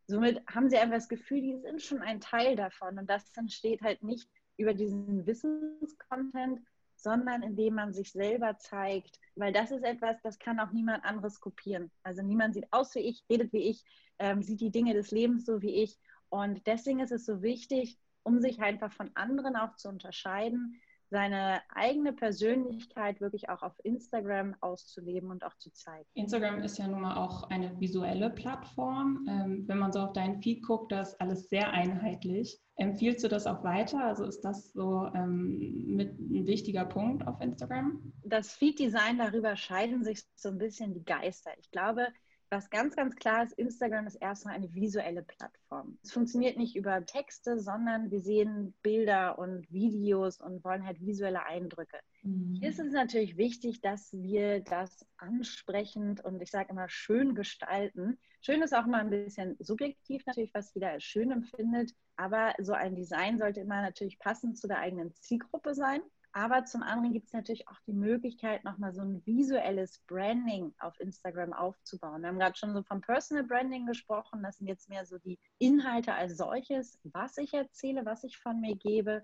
somit 0.07 0.41
haben 0.47 0.69
sie 0.69 0.77
einfach 0.77 0.95
das 0.95 1.07
Gefühl, 1.07 1.41
die 1.41 1.59
sind 1.59 1.81
schon 1.81 2.01
ein 2.01 2.19
Teil 2.19 2.55
davon. 2.55 2.97
Und 2.97 3.09
das 3.09 3.31
entsteht 3.37 3.81
halt 3.83 4.01
nicht 4.01 4.27
über 4.57 4.73
diesen 4.73 5.25
Wissenscontent, 5.27 6.61
sondern 7.03 7.43
indem 7.43 7.75
man 7.75 7.93
sich 7.93 8.11
selber 8.11 8.57
zeigt, 8.57 9.19
weil 9.35 9.51
das 9.51 9.71
ist 9.71 9.83
etwas, 9.83 10.21
das 10.23 10.39
kann 10.39 10.59
auch 10.59 10.71
niemand 10.71 11.03
anderes 11.03 11.39
kopieren. 11.39 11.91
Also 12.01 12.21
niemand 12.21 12.53
sieht 12.53 12.71
aus 12.71 12.95
wie 12.95 13.01
ich, 13.01 13.23
redet 13.29 13.51
wie 13.51 13.69
ich, 13.69 13.83
ähm, 14.19 14.41
sieht 14.41 14.61
die 14.61 14.71
Dinge 14.71 14.93
des 14.93 15.11
Lebens 15.11 15.45
so 15.45 15.61
wie 15.61 15.83
ich. 15.83 15.99
Und 16.29 16.65
deswegen 16.65 17.01
ist 17.01 17.11
es 17.11 17.25
so 17.25 17.41
wichtig, 17.41 17.99
um 18.23 18.39
sich 18.39 18.61
einfach 18.61 18.91
von 18.93 19.11
anderen 19.15 19.57
auch 19.57 19.75
zu 19.75 19.89
unterscheiden, 19.89 20.81
seine 21.13 21.61
eigene 21.69 22.11
Persönlichkeit 22.11 23.21
wirklich 23.21 23.47
auch 23.47 23.61
auf 23.61 23.73
Instagram 23.83 24.55
auszuleben 24.61 25.29
und 25.29 25.45
auch 25.45 25.55
zu 25.59 25.71
zeigen. 25.71 26.09
Instagram 26.15 26.63
ist 26.63 26.79
ja 26.79 26.87
nun 26.87 27.01
mal 27.01 27.15
auch 27.15 27.43
eine 27.51 27.79
visuelle 27.79 28.31
Plattform. 28.31 29.25
Ähm, 29.29 29.63
wenn 29.67 29.77
man 29.77 29.91
so 29.91 29.99
auf 29.99 30.13
deinen 30.13 30.41
Feed 30.41 30.63
guckt, 30.63 30.91
da 30.91 31.01
ist 31.01 31.21
alles 31.21 31.49
sehr 31.49 31.69
einheitlich. 31.71 32.59
Empfiehlst 32.77 33.23
du 33.23 33.27
das 33.27 33.45
auch 33.45 33.63
weiter? 33.63 34.03
Also 34.03 34.25
ist 34.25 34.41
das 34.41 34.73
so 34.73 35.07
ähm, 35.13 35.85
mit 35.85 36.19
ein 36.19 36.47
wichtiger 36.47 36.85
Punkt 36.85 37.27
auf 37.27 37.39
Instagram? 37.39 38.11
Das 38.23 38.51
Feed-Design, 38.55 39.19
darüber 39.19 39.55
scheiden 39.55 40.03
sich 40.03 40.23
so 40.35 40.49
ein 40.49 40.57
bisschen 40.57 40.95
die 40.95 41.05
Geister. 41.05 41.51
Ich 41.59 41.69
glaube, 41.69 42.07
was 42.53 42.69
ganz, 42.69 42.95
ganz 42.95 43.15
klar 43.15 43.43
ist, 43.43 43.53
Instagram 43.53 44.07
ist 44.07 44.15
erstmal 44.15 44.55
eine 44.55 44.73
visuelle 44.73 45.23
Plattform. 45.23 45.97
Es 46.03 46.11
funktioniert 46.11 46.57
nicht 46.57 46.75
über 46.75 47.05
Texte, 47.05 47.59
sondern 47.59 48.11
wir 48.11 48.21
sehen 48.21 48.73
Bilder 48.83 49.39
und 49.39 49.71
Videos 49.71 50.39
und 50.39 50.63
wollen 50.63 50.85
halt 50.85 51.01
visuelle 51.01 51.45
Eindrücke. 51.45 51.97
Mhm. 52.21 52.55
Hier 52.59 52.69
ist 52.69 52.79
es 52.79 52.93
natürlich 52.93 53.37
wichtig, 53.37 53.81
dass 53.81 54.13
wir 54.13 54.61
das 54.61 55.05
ansprechend 55.17 56.23
und 56.23 56.41
ich 56.41 56.51
sage 56.51 56.69
immer 56.69 56.87
schön 56.89 57.35
gestalten. 57.35 58.19
Schön 58.41 58.61
ist 58.61 58.75
auch 58.75 58.85
mal 58.85 59.01
ein 59.01 59.09
bisschen 59.09 59.55
subjektiv 59.59 60.25
natürlich, 60.25 60.53
was 60.53 60.73
jeder 60.73 60.89
als 60.89 61.03
schön 61.03 61.31
empfindet, 61.31 61.91
aber 62.17 62.53
so 62.59 62.73
ein 62.73 62.95
Design 62.95 63.39
sollte 63.39 63.61
immer 63.61 63.81
natürlich 63.81 64.19
passend 64.19 64.57
zu 64.57 64.67
der 64.67 64.79
eigenen 64.79 65.15
Zielgruppe 65.15 65.73
sein. 65.73 66.01
Aber 66.35 66.65
zum 66.65 66.81
anderen 66.81 67.13
gibt 67.13 67.27
es 67.27 67.33
natürlich 67.33 67.67
auch 67.67 67.79
die 67.85 67.93
Möglichkeit, 67.93 68.63
nochmal 68.63 68.91
so 68.91 69.01
ein 69.03 69.23
visuelles 69.23 69.99
Branding 70.07 70.73
auf 70.79 70.99
Instagram 70.99 71.53
aufzubauen. 71.53 72.23
Wir 72.23 72.29
haben 72.29 72.39
gerade 72.39 72.57
schon 72.57 72.73
so 72.73 72.81
vom 72.81 73.01
Personal 73.01 73.43
Branding 73.43 73.85
gesprochen. 73.85 74.41
Das 74.41 74.57
sind 74.57 74.67
jetzt 74.67 74.89
mehr 74.89 75.05
so 75.05 75.19
die 75.19 75.39
Inhalte 75.59 76.11
als 76.13 76.37
solches, 76.37 76.99
was 77.03 77.37
ich 77.37 77.53
erzähle, 77.53 78.03
was 78.05 78.23
ich 78.23 78.39
von 78.39 78.59
mir 78.59 78.75
gebe. 78.75 79.23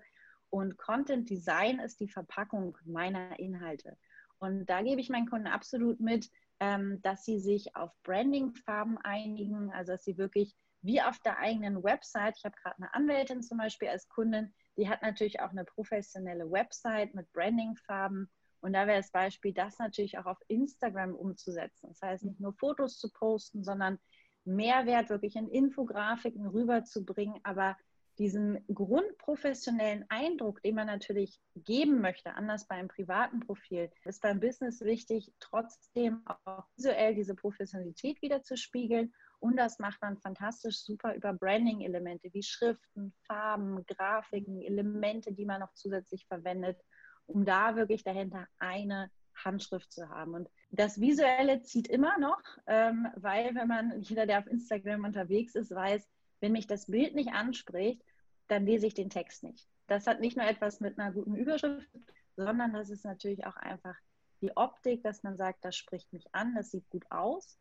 Und 0.50 0.78
Content 0.78 1.28
Design 1.28 1.80
ist 1.80 1.98
die 1.98 2.08
Verpackung 2.08 2.78
meiner 2.84 3.36
Inhalte. 3.40 3.96
Und 4.38 4.66
da 4.66 4.80
gebe 4.80 5.00
ich 5.00 5.10
meinen 5.10 5.28
Kunden 5.28 5.48
absolut 5.48 5.98
mit, 5.98 6.30
ähm, 6.60 7.02
dass 7.02 7.24
sie 7.24 7.40
sich 7.40 7.74
auf 7.74 7.90
Branding-Farben 8.04 8.98
einigen, 8.98 9.72
also 9.72 9.92
dass 9.92 10.04
sie 10.04 10.16
wirklich 10.16 10.54
wie 10.82 11.02
auf 11.02 11.18
der 11.18 11.38
eigenen 11.38 11.82
Website, 11.82 12.36
ich 12.38 12.44
habe 12.44 12.56
gerade 12.62 12.76
eine 12.76 12.94
Anwältin 12.94 13.42
zum 13.42 13.58
Beispiel 13.58 13.88
als 13.88 14.08
Kundin, 14.08 14.54
die 14.80 14.88
hat 14.88 15.02
natürlich 15.02 15.40
auch 15.40 15.50
eine 15.50 15.64
professionelle 15.64 16.50
Website 16.50 17.14
mit 17.14 17.30
Brandingfarben. 17.32 18.30
Und 18.62 18.72
da 18.72 18.86
wäre 18.86 18.96
das 18.96 19.10
Beispiel, 19.10 19.52
das 19.52 19.78
natürlich 19.78 20.18
auch 20.18 20.24
auf 20.24 20.38
Instagram 20.48 21.14
umzusetzen. 21.14 21.88
Das 21.88 22.00
heißt, 22.00 22.24
nicht 22.24 22.40
nur 22.40 22.54
Fotos 22.54 22.98
zu 22.98 23.10
posten, 23.10 23.62
sondern 23.62 23.98
Mehrwert 24.44 25.10
wirklich 25.10 25.36
in 25.36 25.48
Infografiken 25.48 26.46
rüberzubringen, 26.46 27.40
aber 27.42 27.76
diesen 28.18 28.64
grundprofessionellen 28.72 30.06
Eindruck, 30.08 30.62
den 30.62 30.74
man 30.74 30.86
natürlich 30.86 31.40
geben 31.56 32.00
möchte, 32.00 32.34
anders 32.34 32.66
beim 32.66 32.88
privaten 32.88 33.40
Profil, 33.40 33.90
ist 34.04 34.22
beim 34.22 34.40
Business 34.40 34.80
wichtig, 34.80 35.32
trotzdem 35.40 36.22
auch 36.44 36.64
visuell 36.76 37.14
diese 37.14 37.34
Professionalität 37.34 38.20
wieder 38.22 38.42
zu 38.42 38.56
spiegeln. 38.56 39.12
Und 39.40 39.56
das 39.56 39.78
macht 39.78 40.00
man 40.02 40.18
fantastisch 40.18 40.84
super 40.84 41.14
über 41.14 41.32
Branding-Elemente 41.32 42.28
wie 42.32 42.42
Schriften, 42.42 43.14
Farben, 43.26 43.84
Grafiken, 43.86 44.60
Elemente, 44.60 45.32
die 45.32 45.46
man 45.46 45.60
noch 45.60 45.72
zusätzlich 45.72 46.26
verwendet, 46.26 46.78
um 47.26 47.44
da 47.44 47.74
wirklich 47.74 48.04
dahinter 48.04 48.46
eine 48.58 49.10
Handschrift 49.34 49.92
zu 49.92 50.08
haben. 50.10 50.34
Und 50.34 50.48
das 50.70 51.00
Visuelle 51.00 51.62
zieht 51.62 51.88
immer 51.88 52.18
noch, 52.18 52.42
ähm, 52.66 53.08
weil 53.16 53.54
wenn 53.54 53.68
man, 53.68 54.00
jeder, 54.02 54.26
der 54.26 54.40
auf 54.40 54.46
Instagram 54.46 55.04
unterwegs 55.04 55.54
ist, 55.54 55.74
weiß, 55.74 56.06
wenn 56.40 56.52
mich 56.52 56.66
das 56.66 56.86
Bild 56.86 57.14
nicht 57.14 57.32
anspricht, 57.32 58.02
dann 58.48 58.66
lese 58.66 58.86
ich 58.86 58.94
den 58.94 59.10
Text 59.10 59.42
nicht. 59.42 59.68
Das 59.86 60.06
hat 60.06 60.20
nicht 60.20 60.36
nur 60.36 60.46
etwas 60.46 60.80
mit 60.80 60.98
einer 60.98 61.12
guten 61.12 61.34
Überschrift, 61.34 61.88
sondern 62.36 62.72
das 62.72 62.90
ist 62.90 63.04
natürlich 63.04 63.46
auch 63.46 63.56
einfach 63.56 63.96
die 64.40 64.56
Optik, 64.56 65.02
dass 65.02 65.22
man 65.22 65.36
sagt, 65.36 65.64
das 65.64 65.76
spricht 65.76 66.12
mich 66.12 66.26
an, 66.32 66.54
das 66.54 66.70
sieht 66.70 66.88
gut 66.90 67.04
aus. 67.10 67.58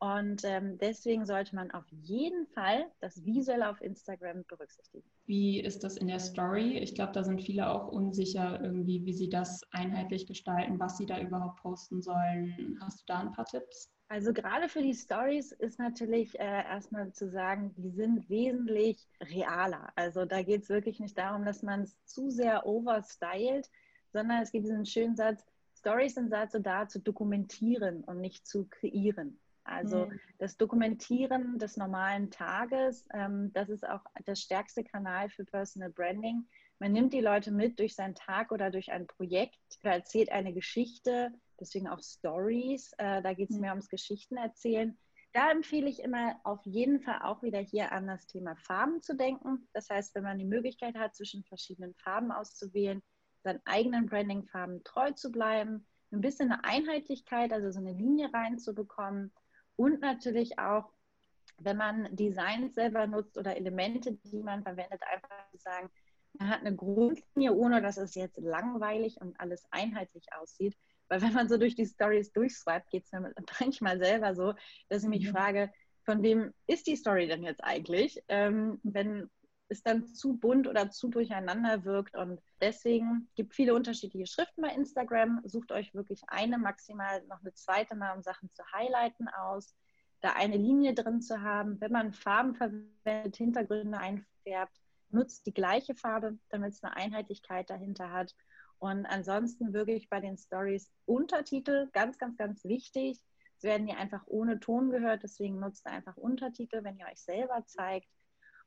Und 0.00 0.44
ähm, 0.44 0.78
deswegen 0.78 1.26
sollte 1.26 1.54
man 1.54 1.70
auf 1.72 1.84
jeden 1.90 2.46
Fall 2.46 2.86
das 3.00 3.22
Visuelle 3.22 3.68
auf 3.68 3.82
Instagram 3.82 4.44
berücksichtigen. 4.48 5.04
Wie 5.26 5.60
ist 5.60 5.84
das 5.84 5.98
in 5.98 6.06
der 6.06 6.18
Story? 6.18 6.78
Ich 6.78 6.94
glaube, 6.94 7.12
da 7.12 7.22
sind 7.22 7.42
viele 7.42 7.68
auch 7.68 7.88
unsicher 7.88 8.58
irgendwie, 8.62 9.04
wie 9.04 9.12
sie 9.12 9.28
das 9.28 9.60
einheitlich 9.72 10.26
gestalten, 10.26 10.80
was 10.80 10.96
sie 10.96 11.04
da 11.04 11.20
überhaupt 11.20 11.60
posten 11.60 12.00
sollen. 12.00 12.78
Hast 12.80 13.00
du 13.00 13.04
da 13.08 13.20
ein 13.20 13.32
paar 13.32 13.44
Tipps? 13.44 13.90
Also 14.08 14.32
gerade 14.32 14.70
für 14.70 14.82
die 14.82 14.94
Stories 14.94 15.52
ist 15.52 15.78
natürlich 15.78 16.40
äh, 16.40 16.64
erstmal 16.64 17.12
zu 17.12 17.28
sagen, 17.28 17.74
die 17.76 17.90
sind 17.90 18.28
wesentlich 18.30 19.06
realer. 19.22 19.92
Also 19.96 20.24
da 20.24 20.42
geht 20.42 20.62
es 20.62 20.70
wirklich 20.70 20.98
nicht 20.98 21.18
darum, 21.18 21.44
dass 21.44 21.62
man 21.62 21.82
es 21.82 22.02
zu 22.06 22.30
sehr 22.30 22.66
overstylt, 22.66 23.70
sondern 24.14 24.42
es 24.42 24.50
gibt 24.50 24.64
diesen 24.64 24.86
schönen 24.86 25.14
Satz, 25.14 25.44
Stories 25.78 26.14
sind 26.14 26.30
dazu 26.30 26.58
da, 26.58 26.88
zu 26.88 27.00
dokumentieren 27.00 28.02
und 28.04 28.20
nicht 28.20 28.46
zu 28.46 28.66
kreieren. 28.68 29.38
Also 29.70 30.06
mhm. 30.06 30.20
das 30.38 30.56
Dokumentieren 30.56 31.58
des 31.58 31.76
normalen 31.76 32.30
Tages, 32.30 33.06
ähm, 33.14 33.52
das 33.52 33.68
ist 33.68 33.88
auch 33.88 34.02
der 34.26 34.34
stärkste 34.34 34.82
Kanal 34.82 35.30
für 35.30 35.44
Personal 35.44 35.90
Branding. 35.90 36.46
Man 36.80 36.92
nimmt 36.92 37.12
die 37.12 37.20
Leute 37.20 37.52
mit 37.52 37.78
durch 37.78 37.94
seinen 37.94 38.14
Tag 38.14 38.52
oder 38.52 38.70
durch 38.70 38.90
ein 38.90 39.06
Projekt, 39.06 39.58
erzählt 39.82 40.32
eine 40.32 40.52
Geschichte, 40.52 41.32
deswegen 41.60 41.88
auch 41.88 42.02
Stories. 42.02 42.92
Äh, 42.98 43.22
da 43.22 43.32
geht 43.32 43.50
es 43.50 43.56
mhm. 43.56 43.62
mehr 43.62 43.72
ums 43.72 43.88
Geschichten 43.88 44.36
erzählen. 44.36 44.98
Da 45.32 45.52
empfehle 45.52 45.88
ich 45.88 46.02
immer 46.02 46.40
auf 46.42 46.60
jeden 46.64 47.00
Fall 47.00 47.20
auch 47.22 47.42
wieder 47.42 47.60
hier 47.60 47.92
an 47.92 48.08
das 48.08 48.26
Thema 48.26 48.56
Farben 48.56 49.00
zu 49.00 49.14
denken. 49.14 49.68
Das 49.72 49.88
heißt, 49.88 50.14
wenn 50.16 50.24
man 50.24 50.38
die 50.38 50.44
Möglichkeit 50.44 50.96
hat, 50.96 51.14
zwischen 51.14 51.44
verschiedenen 51.44 51.94
Farben 51.94 52.32
auszuwählen, 52.32 53.00
seinen 53.44 53.60
eigenen 53.64 54.06
Branding-Farben 54.06 54.82
treu 54.82 55.12
zu 55.12 55.30
bleiben, 55.30 55.86
ein 56.12 56.20
bisschen 56.20 56.50
eine 56.50 56.64
Einheitlichkeit, 56.64 57.52
also 57.52 57.70
so 57.70 57.78
eine 57.78 57.92
Linie 57.92 58.32
reinzubekommen 58.34 59.32
und 59.80 60.02
natürlich 60.02 60.58
auch, 60.58 60.92
wenn 61.56 61.78
man 61.78 62.14
Designs 62.14 62.74
selber 62.74 63.06
nutzt 63.06 63.38
oder 63.38 63.56
Elemente, 63.56 64.12
die 64.12 64.42
man 64.42 64.62
verwendet, 64.62 65.00
einfach 65.10 65.30
zu 65.50 65.56
sagen, 65.56 65.90
man 66.34 66.50
hat 66.50 66.60
eine 66.60 66.76
Grundlinie, 66.76 67.54
ohne 67.54 67.80
dass 67.80 67.96
es 67.96 68.14
jetzt 68.14 68.38
langweilig 68.38 69.18
und 69.22 69.40
alles 69.40 69.64
einheitlich 69.70 70.26
aussieht. 70.38 70.76
Weil 71.08 71.22
wenn 71.22 71.32
man 71.32 71.48
so 71.48 71.56
durch 71.56 71.74
die 71.76 71.86
Stories 71.86 72.30
durchswipet, 72.32 72.90
geht 72.90 73.04
es 73.06 73.12
mir 73.12 73.32
manchmal 73.58 73.98
selber 73.98 74.34
so, 74.34 74.52
dass 74.90 75.02
ich 75.02 75.08
mich 75.08 75.26
mhm. 75.26 75.30
frage, 75.30 75.72
von 76.04 76.22
wem 76.22 76.52
ist 76.66 76.86
die 76.86 76.96
Story 76.96 77.26
denn 77.26 77.42
jetzt 77.42 77.64
eigentlich? 77.64 78.22
Ähm, 78.28 78.80
wenn 78.82 79.30
es 79.70 79.82
dann 79.82 80.06
zu 80.06 80.36
bunt 80.36 80.66
oder 80.66 80.90
zu 80.90 81.08
durcheinander 81.08 81.84
wirkt. 81.84 82.16
Und 82.16 82.40
deswegen 82.60 83.28
gibt 83.36 83.54
viele 83.54 83.74
unterschiedliche 83.74 84.26
Schriften 84.26 84.62
bei 84.62 84.74
Instagram. 84.74 85.40
Sucht 85.44 85.72
euch 85.72 85.94
wirklich 85.94 86.22
eine, 86.26 86.58
maximal 86.58 87.22
noch 87.28 87.40
eine 87.40 87.54
zweite 87.54 87.94
Mal, 87.94 88.16
um 88.16 88.22
Sachen 88.22 88.50
zu 88.50 88.62
highlighten 88.72 89.28
aus, 89.28 89.74
da 90.20 90.32
eine 90.32 90.56
Linie 90.56 90.94
drin 90.94 91.22
zu 91.22 91.40
haben. 91.40 91.80
Wenn 91.80 91.92
man 91.92 92.12
Farben 92.12 92.54
verwendet, 92.54 93.36
Hintergründe 93.36 93.98
einfärbt, 93.98 94.80
nutzt 95.10 95.46
die 95.46 95.54
gleiche 95.54 95.94
Farbe, 95.94 96.38
damit 96.48 96.72
es 96.72 96.82
eine 96.82 96.96
Einheitlichkeit 96.96 97.70
dahinter 97.70 98.10
hat. 98.10 98.34
Und 98.78 99.06
ansonsten 99.06 99.72
wirklich 99.72 100.08
bei 100.08 100.20
den 100.20 100.36
Stories 100.36 100.90
Untertitel, 101.04 101.88
ganz, 101.92 102.18
ganz, 102.18 102.36
ganz 102.36 102.64
wichtig. 102.64 103.22
Es 103.58 103.62
werden 103.62 103.86
hier 103.86 103.98
einfach 103.98 104.22
ohne 104.26 104.58
Ton 104.58 104.90
gehört, 104.90 105.22
deswegen 105.22 105.60
nutzt 105.60 105.86
einfach 105.86 106.16
Untertitel, 106.16 106.82
wenn 106.82 106.96
ihr 106.96 107.06
euch 107.06 107.20
selber 107.20 107.62
zeigt. 107.66 108.08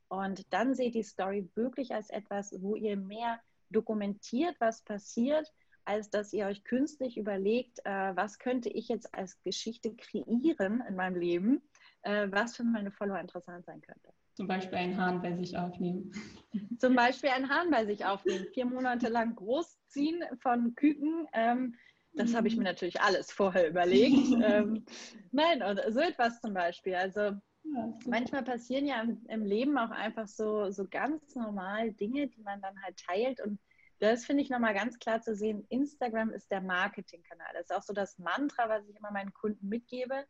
Und 0.08 0.52
dann 0.52 0.74
seht 0.74 0.94
die 0.94 1.02
Story 1.02 1.48
wirklich 1.54 1.94
als 1.94 2.10
etwas, 2.10 2.54
wo 2.60 2.76
ihr 2.76 2.96
mehr 2.96 3.40
dokumentiert, 3.70 4.56
was 4.60 4.82
passiert, 4.82 5.52
als 5.84 6.10
dass 6.10 6.32
ihr 6.32 6.46
euch 6.46 6.64
künstlich 6.64 7.16
überlegt, 7.16 7.80
äh, 7.84 8.16
was 8.16 8.38
könnte 8.38 8.68
ich 8.68 8.88
jetzt 8.88 9.12
als 9.14 9.40
Geschichte 9.42 9.94
kreieren 9.94 10.82
in 10.88 10.96
meinem 10.96 11.16
Leben, 11.16 11.62
äh, 12.02 12.28
was 12.30 12.56
für 12.56 12.64
meine 12.64 12.90
Follower 12.90 13.20
interessant 13.20 13.66
sein 13.66 13.80
könnte. 13.82 14.10
Zum 14.34 14.48
Beispiel 14.48 14.78
einen 14.78 14.96
Hahn 14.96 15.22
bei 15.22 15.36
sich 15.36 15.56
aufnehmen. 15.56 16.10
Zum 16.78 16.96
Beispiel 16.96 17.30
einen 17.30 17.48
Hahn 17.48 17.70
bei 17.70 17.84
sich 17.86 18.04
aufnehmen. 18.04 18.46
Vier 18.52 18.66
Monate 18.66 19.08
lang 19.08 19.36
großziehen 19.36 20.24
von 20.40 20.74
Küken. 20.74 21.28
Ähm, 21.32 21.76
das 22.14 22.34
habe 22.34 22.48
ich 22.48 22.56
mir 22.56 22.64
natürlich 22.64 23.00
alles 23.00 23.30
vorher 23.30 23.68
überlegt. 23.68 24.32
ähm, 24.42 24.84
nein, 25.30 25.62
oder 25.62 25.92
so 25.92 26.00
etwas 26.00 26.40
zum 26.40 26.54
Beispiel. 26.54 26.94
Also 26.94 27.32
ja, 27.64 27.92
manchmal 28.06 28.44
passieren 28.44 28.86
ja 28.86 29.00
im, 29.00 29.24
im, 29.28 29.44
Leben 29.44 29.76
auch 29.78 29.90
einfach 29.90 30.28
so, 30.28 30.70
so 30.70 30.86
ganz 30.88 31.34
normal 31.34 31.92
Dinge, 31.92 32.28
die 32.28 32.42
man 32.42 32.60
dann 32.60 32.80
halt 32.82 32.96
teilt. 32.98 33.40
Und 33.40 33.58
das 33.98 34.24
finde 34.24 34.42
ich 34.42 34.50
nochmal 34.50 34.74
ganz 34.74 34.98
klar 34.98 35.20
zu 35.20 35.34
sehen. 35.34 35.66
Instagram 35.68 36.30
ist 36.30 36.50
der 36.50 36.60
Marketingkanal. 36.60 37.48
Das 37.54 37.70
ist 37.70 37.76
auch 37.76 37.82
so 37.82 37.92
das 37.92 38.18
Mantra, 38.18 38.68
was 38.68 38.86
ich 38.88 38.96
immer 38.96 39.10
meinen 39.10 39.32
Kunden 39.32 39.68
mitgebe 39.68 40.24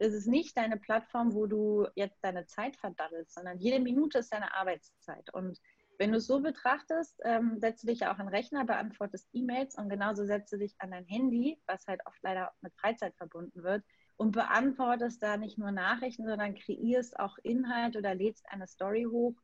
es 0.00 0.14
ist 0.14 0.26
nicht 0.26 0.56
deine 0.56 0.78
Plattform, 0.78 1.34
wo 1.34 1.46
du 1.46 1.86
jetzt 1.94 2.24
deine 2.24 2.46
Zeit 2.46 2.76
verdaddelst, 2.76 3.34
sondern 3.34 3.58
jede 3.58 3.78
Minute 3.78 4.18
ist 4.18 4.32
deine 4.32 4.54
Arbeitszeit. 4.54 5.32
Und 5.34 5.60
wenn 5.98 6.10
du 6.10 6.16
es 6.16 6.26
so 6.26 6.40
betrachtest, 6.40 7.20
ähm, 7.22 7.58
setzt 7.60 7.82
du 7.82 7.88
dich 7.88 8.00
ja 8.00 8.12
auch 8.12 8.18
an 8.18 8.26
den 8.26 8.34
Rechner, 8.34 8.64
beantwortest 8.64 9.28
E-Mails 9.34 9.76
und 9.76 9.90
genauso 9.90 10.24
setzt 10.24 10.50
du 10.54 10.56
dich 10.56 10.74
an 10.78 10.92
dein 10.92 11.04
Handy, 11.04 11.60
was 11.66 11.86
halt 11.86 12.00
oft 12.06 12.18
leider 12.22 12.50
mit 12.62 12.74
Freizeit 12.76 13.14
verbunden 13.16 13.62
wird, 13.62 13.84
und 14.20 14.32
beantwortest 14.32 15.22
da 15.22 15.38
nicht 15.38 15.56
nur 15.56 15.72
Nachrichten, 15.72 16.26
sondern 16.26 16.54
kreierst 16.54 17.18
auch 17.18 17.38
Inhalt 17.42 17.96
oder 17.96 18.14
lädst 18.14 18.44
eine 18.50 18.66
Story 18.66 19.04
hoch, 19.10 19.34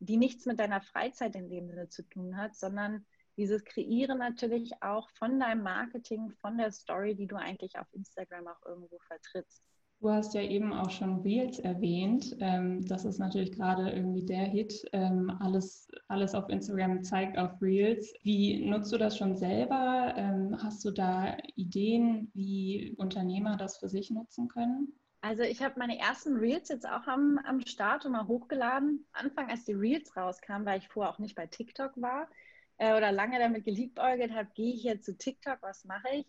die 0.00 0.16
nichts 0.16 0.44
mit 0.44 0.58
deiner 0.58 0.80
Freizeit 0.80 1.36
in 1.36 1.48
dem 1.48 1.68
Sinne 1.68 1.88
zu 1.88 2.02
tun 2.02 2.36
hat, 2.36 2.56
sondern 2.56 3.06
dieses 3.36 3.64
Kreieren 3.64 4.18
natürlich 4.18 4.82
auch 4.82 5.08
von 5.10 5.38
deinem 5.38 5.62
Marketing, 5.62 6.32
von 6.40 6.58
der 6.58 6.72
Story, 6.72 7.14
die 7.14 7.28
du 7.28 7.36
eigentlich 7.36 7.78
auf 7.78 7.86
Instagram 7.92 8.48
auch 8.48 8.66
irgendwo 8.66 8.98
vertrittst. 9.06 9.62
Du 10.04 10.10
hast 10.10 10.34
ja 10.34 10.42
eben 10.42 10.74
auch 10.74 10.90
schon 10.90 11.22
Reels 11.22 11.58
erwähnt. 11.60 12.36
Ähm, 12.40 12.86
das 12.86 13.06
ist 13.06 13.18
natürlich 13.18 13.52
gerade 13.52 13.88
irgendwie 13.88 14.22
der 14.22 14.44
Hit. 14.44 14.84
Ähm, 14.92 15.34
alles, 15.40 15.88
alles 16.08 16.34
auf 16.34 16.50
Instagram 16.50 17.02
zeigt 17.02 17.38
auf 17.38 17.52
Reels. 17.62 18.12
Wie 18.22 18.66
nutzt 18.68 18.92
du 18.92 18.98
das 18.98 19.16
schon 19.16 19.34
selber? 19.34 20.12
Ähm, 20.14 20.58
hast 20.62 20.84
du 20.84 20.90
da 20.90 21.38
Ideen, 21.56 22.30
wie 22.34 22.94
Unternehmer 22.98 23.56
das 23.56 23.78
für 23.78 23.88
sich 23.88 24.10
nutzen 24.10 24.46
können? 24.48 24.92
Also 25.22 25.42
ich 25.42 25.62
habe 25.62 25.78
meine 25.78 25.98
ersten 25.98 26.36
Reels 26.36 26.68
jetzt 26.68 26.86
auch 26.86 27.06
am, 27.06 27.40
am 27.42 27.62
Start 27.62 28.04
und 28.04 28.12
mal 28.12 28.28
hochgeladen. 28.28 29.06
Anfang, 29.14 29.48
als 29.48 29.64
die 29.64 29.72
Reels 29.72 30.14
rauskamen, 30.14 30.66
weil 30.66 30.80
ich 30.80 30.88
vorher 30.90 31.14
auch 31.14 31.18
nicht 31.18 31.34
bei 31.34 31.46
TikTok 31.46 31.92
war 31.96 32.28
äh, 32.76 32.94
oder 32.94 33.10
lange 33.10 33.38
damit 33.38 33.64
geliebäugelt 33.64 34.34
habe, 34.34 34.50
gehe 34.54 34.74
ich 34.74 34.82
jetzt 34.82 35.06
zu 35.06 35.16
TikTok, 35.16 35.62
was 35.62 35.86
mache 35.86 36.08
ich? 36.12 36.26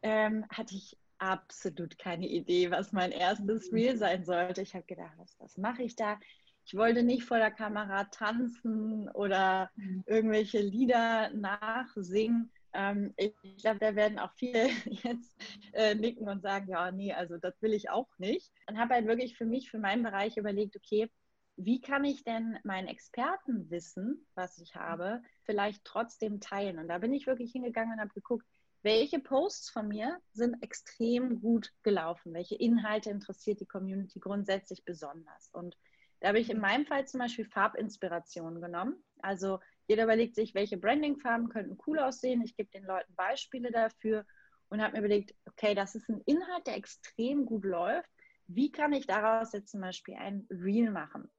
Ähm, 0.00 0.46
hatte 0.48 0.74
ich 0.74 0.96
absolut 1.18 1.98
keine 1.98 2.28
Idee, 2.28 2.70
was 2.70 2.92
mein 2.92 3.12
erstes 3.12 3.70
mhm. 3.70 3.78
Reel 3.78 3.96
sein 3.96 4.24
sollte. 4.24 4.62
Ich 4.62 4.74
habe 4.74 4.84
gedacht, 4.84 5.14
was, 5.18 5.38
was 5.38 5.56
mache 5.58 5.82
ich 5.82 5.96
da? 5.96 6.18
Ich 6.64 6.74
wollte 6.74 7.02
nicht 7.02 7.24
vor 7.24 7.38
der 7.38 7.50
Kamera 7.50 8.04
tanzen 8.04 9.08
oder 9.10 9.70
mhm. 9.76 10.04
irgendwelche 10.06 10.60
Lieder 10.60 11.30
nachsingen. 11.30 12.52
Ähm, 12.74 13.14
ich 13.16 13.34
glaube, 13.62 13.78
da 13.78 13.94
werden 13.94 14.18
auch 14.18 14.32
viele 14.34 14.68
jetzt 14.84 15.36
äh, 15.72 15.94
nicken 15.94 16.28
und 16.28 16.42
sagen, 16.42 16.68
ja, 16.68 16.90
nee, 16.90 17.12
also 17.12 17.38
das 17.38 17.60
will 17.62 17.72
ich 17.72 17.90
auch 17.90 18.08
nicht. 18.18 18.52
Und 18.68 18.78
habe 18.78 18.94
halt 18.94 19.06
wirklich 19.06 19.36
für 19.36 19.46
mich, 19.46 19.70
für 19.70 19.78
meinen 19.78 20.02
Bereich 20.02 20.36
überlegt, 20.36 20.76
okay, 20.76 21.10
wie 21.56 21.80
kann 21.80 22.04
ich 22.04 22.22
denn 22.22 22.58
mein 22.62 22.86
Expertenwissen, 22.86 24.24
was 24.34 24.58
ich 24.58 24.76
habe, 24.76 25.22
vielleicht 25.42 25.84
trotzdem 25.84 26.40
teilen? 26.40 26.78
Und 26.78 26.88
da 26.88 26.98
bin 26.98 27.12
ich 27.12 27.26
wirklich 27.26 27.50
hingegangen 27.50 27.94
und 27.94 28.00
habe 28.00 28.14
geguckt, 28.14 28.46
welche 28.82 29.18
Posts 29.18 29.70
von 29.70 29.88
mir 29.88 30.20
sind 30.32 30.62
extrem 30.62 31.40
gut 31.40 31.72
gelaufen, 31.82 32.32
welche 32.32 32.54
Inhalte 32.54 33.10
interessiert 33.10 33.60
die 33.60 33.66
Community 33.66 34.20
grundsätzlich 34.20 34.84
besonders. 34.84 35.50
Und 35.52 35.76
da 36.20 36.28
habe 36.28 36.40
ich 36.40 36.50
in 36.50 36.60
meinem 36.60 36.86
Fall 36.86 37.06
zum 37.06 37.20
Beispiel 37.20 37.44
Farbinspirationen 37.44 38.60
genommen. 38.60 39.02
Also 39.20 39.60
jeder 39.86 40.04
überlegt 40.04 40.34
sich, 40.34 40.54
welche 40.54 40.76
Brandingfarben 40.76 41.48
könnten 41.48 41.78
cool 41.86 41.98
aussehen. 41.98 42.42
Ich 42.42 42.56
gebe 42.56 42.70
den 42.70 42.84
Leuten 42.84 43.14
Beispiele 43.14 43.70
dafür 43.70 44.24
und 44.68 44.82
habe 44.82 44.92
mir 44.92 44.98
überlegt, 44.98 45.34
okay, 45.46 45.74
das 45.74 45.94
ist 45.94 46.08
ein 46.08 46.20
Inhalt, 46.26 46.66
der 46.66 46.76
extrem 46.76 47.46
gut 47.46 47.64
läuft. 47.64 48.10
Wie 48.46 48.72
kann 48.72 48.92
ich 48.92 49.06
daraus 49.06 49.52
jetzt 49.52 49.70
zum 49.70 49.80
Beispiel 49.80 50.14
ein 50.14 50.46
Reel 50.50 50.90
machen? 50.90 51.30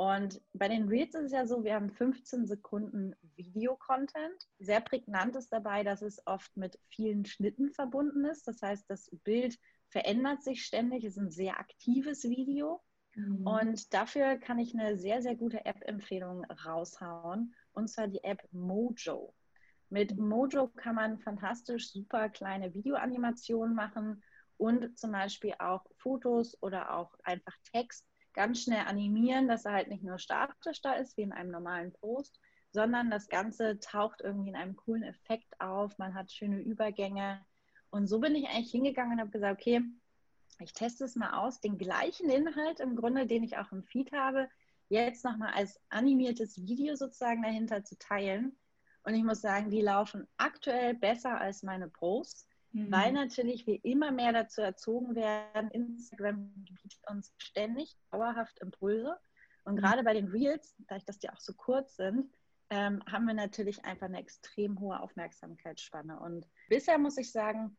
Und 0.00 0.40
bei 0.54 0.66
den 0.66 0.88
Reels 0.88 1.14
ist 1.14 1.26
es 1.26 1.32
ja 1.32 1.44
so, 1.44 1.62
wir 1.62 1.74
haben 1.74 1.90
15 1.90 2.46
Sekunden 2.46 3.14
Video-Content. 3.36 4.48
Sehr 4.58 4.80
prägnant 4.80 5.36
ist 5.36 5.52
dabei, 5.52 5.84
dass 5.84 6.00
es 6.00 6.26
oft 6.26 6.56
mit 6.56 6.78
vielen 6.88 7.26
Schnitten 7.26 7.70
verbunden 7.70 8.24
ist. 8.24 8.48
Das 8.48 8.62
heißt, 8.62 8.88
das 8.88 9.10
Bild 9.24 9.58
verändert 9.90 10.42
sich 10.42 10.64
ständig, 10.64 11.04
es 11.04 11.18
ist 11.18 11.22
ein 11.22 11.30
sehr 11.30 11.60
aktives 11.60 12.24
Video. 12.24 12.80
Mhm. 13.14 13.46
Und 13.46 13.92
dafür 13.92 14.38
kann 14.38 14.58
ich 14.58 14.72
eine 14.72 14.96
sehr, 14.96 15.20
sehr 15.20 15.36
gute 15.36 15.66
App-Empfehlung 15.66 16.46
raushauen, 16.46 17.54
und 17.72 17.88
zwar 17.88 18.08
die 18.08 18.24
App 18.24 18.42
Mojo. 18.52 19.34
Mit. 19.90 20.16
Mojo 20.16 20.68
kann 20.68 20.94
man 20.94 21.18
fantastisch 21.18 21.92
super 21.92 22.30
kleine 22.30 22.72
Videoanimationen 22.72 23.74
machen 23.74 24.22
und 24.56 24.98
zum 24.98 25.12
Beispiel 25.12 25.52
auch 25.58 25.84
Fotos 25.98 26.56
oder 26.62 26.96
auch 26.96 27.14
einfach 27.22 27.54
Text 27.70 28.09
ganz 28.32 28.62
schnell 28.62 28.84
animieren, 28.86 29.48
dass 29.48 29.64
er 29.64 29.72
halt 29.72 29.88
nicht 29.88 30.02
nur 30.02 30.18
statisch 30.18 30.80
da 30.82 30.94
ist 30.94 31.16
wie 31.16 31.22
in 31.22 31.32
einem 31.32 31.50
normalen 31.50 31.92
Post, 31.92 32.40
sondern 32.72 33.10
das 33.10 33.28
Ganze 33.28 33.80
taucht 33.80 34.20
irgendwie 34.20 34.50
in 34.50 34.56
einem 34.56 34.76
coolen 34.76 35.02
Effekt 35.02 35.60
auf. 35.60 35.98
Man 35.98 36.14
hat 36.14 36.30
schöne 36.30 36.60
Übergänge. 36.60 37.44
Und 37.90 38.06
so 38.06 38.20
bin 38.20 38.34
ich 38.36 38.48
eigentlich 38.48 38.70
hingegangen 38.70 39.14
und 39.14 39.20
habe 39.20 39.30
gesagt, 39.30 39.60
okay, 39.60 39.82
ich 40.60 40.72
teste 40.72 41.04
es 41.04 41.16
mal 41.16 41.32
aus, 41.32 41.60
den 41.60 41.78
gleichen 41.78 42.30
Inhalt 42.30 42.80
im 42.80 42.94
Grunde, 42.94 43.26
den 43.26 43.42
ich 43.42 43.56
auch 43.56 43.72
im 43.72 43.82
Feed 43.82 44.12
habe, 44.12 44.48
jetzt 44.88 45.24
nochmal 45.24 45.52
als 45.54 45.80
animiertes 45.88 46.60
Video 46.62 46.94
sozusagen 46.96 47.42
dahinter 47.42 47.84
zu 47.84 47.98
teilen. 47.98 48.56
Und 49.04 49.14
ich 49.14 49.24
muss 49.24 49.40
sagen, 49.40 49.70
die 49.70 49.80
laufen 49.80 50.28
aktuell 50.36 50.94
besser 50.94 51.40
als 51.40 51.62
meine 51.62 51.88
Posts, 51.88 52.46
mhm. 52.72 52.90
weil 52.90 53.12
natürlich 53.12 53.66
wir 53.66 53.84
immer 53.84 54.10
mehr 54.10 54.32
dazu 54.32 54.60
erzogen 54.60 55.14
werden. 55.14 55.70
Instagram 55.70 56.52
bietet 56.54 57.00
uns 57.08 57.32
ständig 57.38 57.96
dauerhaft 58.10 58.58
Impulse. 58.60 59.16
Und 59.64 59.74
mhm. 59.74 59.78
gerade 59.78 60.02
bei 60.02 60.14
den 60.14 60.28
Reels, 60.28 60.74
dadurch, 60.88 61.04
dass 61.04 61.18
die 61.18 61.30
auch 61.30 61.40
so 61.40 61.52
kurz 61.54 61.96
sind, 61.96 62.30
ähm, 62.70 63.02
haben 63.10 63.26
wir 63.26 63.34
natürlich 63.34 63.84
einfach 63.84 64.06
eine 64.06 64.20
extrem 64.20 64.78
hohe 64.78 65.00
Aufmerksamkeitsspanne. 65.00 66.18
Und 66.20 66.46
bisher 66.68 66.98
muss 66.98 67.16
ich 67.18 67.32
sagen, 67.32 67.76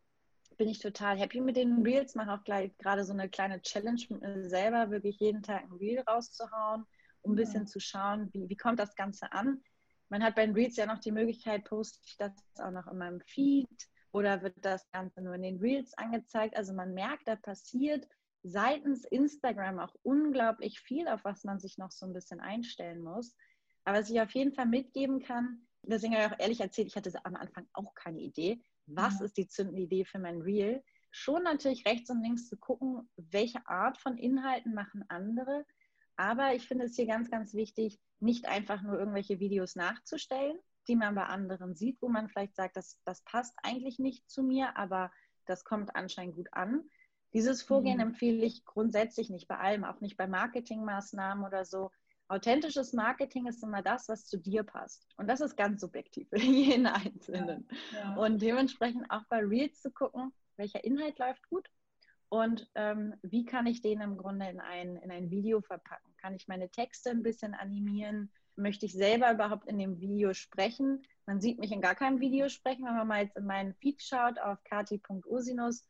bin 0.58 0.68
ich 0.68 0.80
total 0.80 1.18
happy 1.18 1.40
mit 1.40 1.56
den 1.56 1.82
Reels. 1.82 2.14
Mache 2.16 2.34
auch 2.34 2.44
gleich 2.44 2.78
gerade 2.78 3.06
so 3.06 3.14
eine 3.14 3.30
kleine 3.30 3.62
Challenge 3.62 4.02
mit 4.10 4.22
mir 4.22 4.50
selber, 4.50 4.92
wirklich 4.92 5.20
jeden 5.20 5.42
Tag 5.42 5.64
ein 5.64 5.72
Reel 5.72 6.02
rauszuhauen, 6.02 6.86
um 7.22 7.32
ein 7.32 7.36
bisschen 7.36 7.64
ja. 7.64 7.66
zu 7.68 7.80
schauen, 7.80 8.30
wie, 8.34 8.50
wie 8.50 8.58
kommt 8.58 8.80
das 8.80 8.96
Ganze 8.96 9.32
an. 9.32 9.62
Man 10.10 10.24
hat 10.24 10.36
bei 10.36 10.46
den 10.46 10.54
Reels 10.54 10.76
ja 10.76 10.86
noch 10.86 11.00
die 11.00 11.14
Möglichkeit, 11.14 11.64
poste 11.64 12.00
ich 12.06 12.18
das 12.18 12.34
auch 12.60 12.72
noch 12.72 12.88
in 12.88 12.98
meinem 12.98 13.22
Feed 13.22 13.88
oder 14.12 14.42
wird 14.42 14.56
das 14.62 14.90
Ganze 14.92 15.22
nur 15.22 15.36
in 15.36 15.44
den 15.44 15.60
Reels 15.60 15.98
angezeigt. 15.98 16.56
Also 16.56 16.74
man 16.74 16.94
merkt, 16.94 17.28
da 17.28 17.36
passiert 17.36 18.08
seitens 18.44 19.06
Instagram 19.06 19.80
auch 19.80 19.96
unglaublich 20.04 20.80
viel, 20.80 21.08
auf 21.08 21.24
was 21.24 21.44
man 21.44 21.60
sich 21.60 21.78
noch 21.78 21.92
so 21.92 22.06
ein 22.06 22.14
bisschen 22.14 22.40
einstellen 22.40 23.02
muss. 23.02 23.36
Aber 23.84 24.00
was 24.00 24.10
ich 24.10 24.20
auf 24.22 24.32
jeden 24.32 24.54
Fall 24.54 24.66
mitgeben 24.66 25.22
kann, 25.22 25.68
deswegen 25.84 26.16
habe 26.16 26.26
ich 26.26 26.32
auch 26.32 26.40
ehrlich 26.40 26.60
erzählt, 26.62 26.88
ich 26.88 26.96
hatte 26.96 27.14
am 27.24 27.36
Anfang 27.36 27.68
auch 27.74 27.94
keine 27.96 28.20
Idee 28.20 28.62
was 28.96 29.20
ja. 29.20 29.26
ist 29.26 29.38
die 29.38 29.48
zündende 29.48 29.82
Idee 29.82 30.06
für 30.06 30.20
mein 30.20 30.42
Reel, 30.42 30.84
schon 31.12 31.44
natürlich 31.44 31.86
rechts 31.86 32.10
und 32.10 32.22
links 32.22 32.48
zu 32.48 32.58
gucken, 32.58 33.10
welche 33.18 33.66
Art 33.68 33.98
von 33.98 34.18
Inhalten 34.18 34.74
machen 34.74 35.04
andere. 35.10 35.66
Aber 36.16 36.54
ich 36.54 36.68
finde 36.68 36.86
es 36.86 36.96
hier 36.96 37.08
ganz, 37.08 37.30
ganz 37.30 37.54
wichtig, 37.54 38.00
nicht 38.20 38.46
einfach 38.48 38.82
nur 38.82 38.98
irgendwelche 38.98 39.40
Videos 39.40 39.76
nachzustellen, 39.76 40.58
die 40.92 40.98
man 40.98 41.16
bei 41.16 41.24
anderen 41.24 41.74
sieht, 41.74 42.02
wo 42.02 42.10
man 42.10 42.28
vielleicht 42.28 42.56
sagt, 42.56 42.76
das, 42.76 43.00
das 43.06 43.22
passt 43.22 43.58
eigentlich 43.64 43.98
nicht 43.98 44.30
zu 44.30 44.44
mir, 44.44 44.78
aber 44.78 45.10
das 45.46 45.64
kommt 45.64 45.96
anscheinend 45.96 46.36
gut 46.36 46.50
an. 46.52 46.84
Dieses 47.34 47.62
Vorgehen 47.62 47.96
mhm. 47.96 48.08
empfehle 48.10 48.46
ich 48.46 48.66
grundsätzlich 48.66 49.30
nicht 49.30 49.48
bei 49.48 49.58
allem, 49.58 49.86
auch 49.86 50.02
nicht 50.02 50.18
bei 50.18 50.28
Marketingmaßnahmen 50.28 51.46
oder 51.46 51.64
so, 51.64 51.92
Authentisches 52.28 52.94
Marketing 52.94 53.46
ist 53.48 53.62
immer 53.62 53.82
das, 53.82 54.08
was 54.08 54.26
zu 54.26 54.38
dir 54.38 54.64
passt. 54.64 55.06
Und 55.18 55.28
das 55.28 55.42
ist 55.42 55.58
ganz 55.58 55.82
subjektiv 55.82 56.30
für 56.30 56.40
jeden 56.40 56.86
Einzelnen. 56.86 57.68
Ja, 57.92 58.00
ja. 58.00 58.16
Und 58.16 58.42
dementsprechend 58.42 59.06
auch 59.12 59.26
bei 59.30 59.40
Reels 59.40 59.82
zu 59.82 59.92
gucken, 59.92 60.32
welcher 60.56 60.82
Inhalt 60.82 61.20
läuft 61.20 61.50
gut 61.50 61.68
und 62.30 62.70
ähm, 62.76 63.16
wie 63.22 63.44
kann 63.44 63.66
ich 63.66 63.82
den 63.82 64.00
im 64.00 64.16
Grunde 64.16 64.48
in 64.48 64.62
ein, 64.62 64.96
in 64.96 65.12
ein 65.12 65.30
Video 65.30 65.60
verpacken? 65.60 66.16
Kann 66.22 66.34
ich 66.34 66.48
meine 66.48 66.70
Texte 66.70 67.10
ein 67.10 67.22
bisschen 67.22 67.54
animieren? 67.54 68.32
Möchte 68.56 68.86
ich 68.86 68.94
selber 68.94 69.32
überhaupt 69.32 69.68
in 69.68 69.78
dem 69.78 70.00
Video 70.00 70.34
sprechen? 70.34 71.04
Man 71.26 71.42
sieht 71.42 71.60
mich 71.60 71.72
in 71.72 71.82
gar 71.82 71.96
keinem 71.96 72.20
Video 72.20 72.50
sprechen, 72.50 72.86
wenn 72.86 72.96
man 72.96 73.08
mal 73.08 73.24
jetzt 73.24 73.38
in 73.38 73.46
meinen 73.46 73.74
Feed 73.76 74.02
schaut 74.02 74.40
auf 74.40 74.64
kati.usinus 74.64 75.86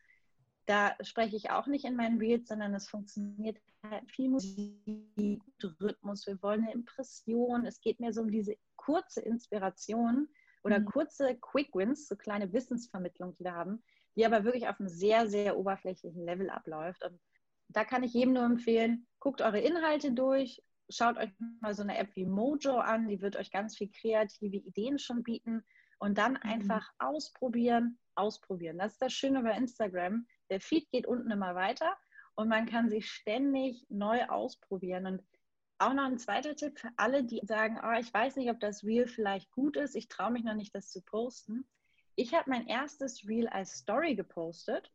da 0.66 0.94
spreche 1.02 1.36
ich 1.36 1.50
auch 1.50 1.66
nicht 1.66 1.84
in 1.84 1.96
meinen 1.96 2.18
Reels, 2.18 2.48
sondern 2.48 2.74
es 2.74 2.88
funktioniert 2.88 3.58
halt 3.82 4.10
viel 4.10 4.28
Musik, 4.28 5.42
Rhythmus. 5.80 6.26
Wir 6.26 6.40
wollen 6.42 6.62
eine 6.62 6.72
Impression. 6.72 7.66
Es 7.66 7.80
geht 7.80 8.00
mir 8.00 8.12
so 8.12 8.22
um 8.22 8.30
diese 8.30 8.56
kurze 8.76 9.20
Inspiration 9.20 10.28
oder 10.62 10.78
mhm. 10.78 10.84
kurze 10.86 11.36
Quick 11.36 11.74
Wins, 11.74 12.06
so 12.06 12.16
kleine 12.16 12.52
Wissensvermittlung, 12.52 13.34
die 13.34 13.44
wir 13.44 13.54
haben, 13.54 13.82
die 14.16 14.24
aber 14.24 14.44
wirklich 14.44 14.68
auf 14.68 14.78
einem 14.78 14.88
sehr, 14.88 15.28
sehr 15.28 15.56
oberflächlichen 15.56 16.24
Level 16.24 16.50
abläuft. 16.50 17.04
Und 17.04 17.20
da 17.68 17.84
kann 17.84 18.04
ich 18.04 18.12
jedem 18.12 18.34
nur 18.34 18.44
empfehlen, 18.44 19.06
guckt 19.18 19.40
eure 19.40 19.60
Inhalte 19.60 20.12
durch, 20.12 20.62
schaut 20.96 21.18
euch 21.18 21.30
mal 21.60 21.74
so 21.74 21.82
eine 21.82 21.98
App 21.98 22.14
wie 22.14 22.26
Mojo 22.26 22.76
an, 22.78 23.08
die 23.08 23.20
wird 23.20 23.36
euch 23.36 23.50
ganz 23.50 23.76
viel 23.76 23.90
kreative 23.90 24.56
Ideen 24.56 24.98
schon 24.98 25.22
bieten 25.22 25.64
und 25.98 26.18
dann 26.18 26.32
mhm. 26.32 26.42
einfach 26.42 26.90
ausprobieren, 26.98 27.98
ausprobieren. 28.14 28.78
Das 28.78 28.92
ist 28.92 29.02
das 29.02 29.12
Schöne 29.12 29.42
bei 29.42 29.56
Instagram. 29.56 30.26
Der 30.50 30.60
Feed 30.60 30.90
geht 30.90 31.06
unten 31.06 31.30
immer 31.30 31.54
weiter 31.54 31.96
und 32.34 32.48
man 32.48 32.66
kann 32.66 32.90
sich 32.90 33.10
ständig 33.10 33.86
neu 33.88 34.24
ausprobieren. 34.26 35.06
Und 35.06 35.22
auch 35.78 35.94
noch 35.94 36.04
ein 36.04 36.18
zweiter 36.18 36.54
Tipp 36.56 36.78
für 36.78 36.90
alle, 36.96 37.24
die 37.24 37.40
sagen, 37.44 37.80
oh, 37.82 37.98
ich 37.98 38.12
weiß 38.12 38.36
nicht, 38.36 38.50
ob 38.50 38.60
das 38.60 38.84
Reel 38.84 39.06
vielleicht 39.06 39.50
gut 39.50 39.76
ist, 39.76 39.94
ich 39.94 40.08
traue 40.08 40.30
mich 40.30 40.44
noch 40.44 40.54
nicht, 40.54 40.74
das 40.74 40.90
zu 40.90 41.02
posten. 41.02 41.66
Ich 42.14 42.34
habe 42.34 42.50
mein 42.50 42.66
erstes 42.66 43.26
Reel 43.26 43.48
als 43.48 43.78
Story 43.78 44.14
gepostet 44.14 44.92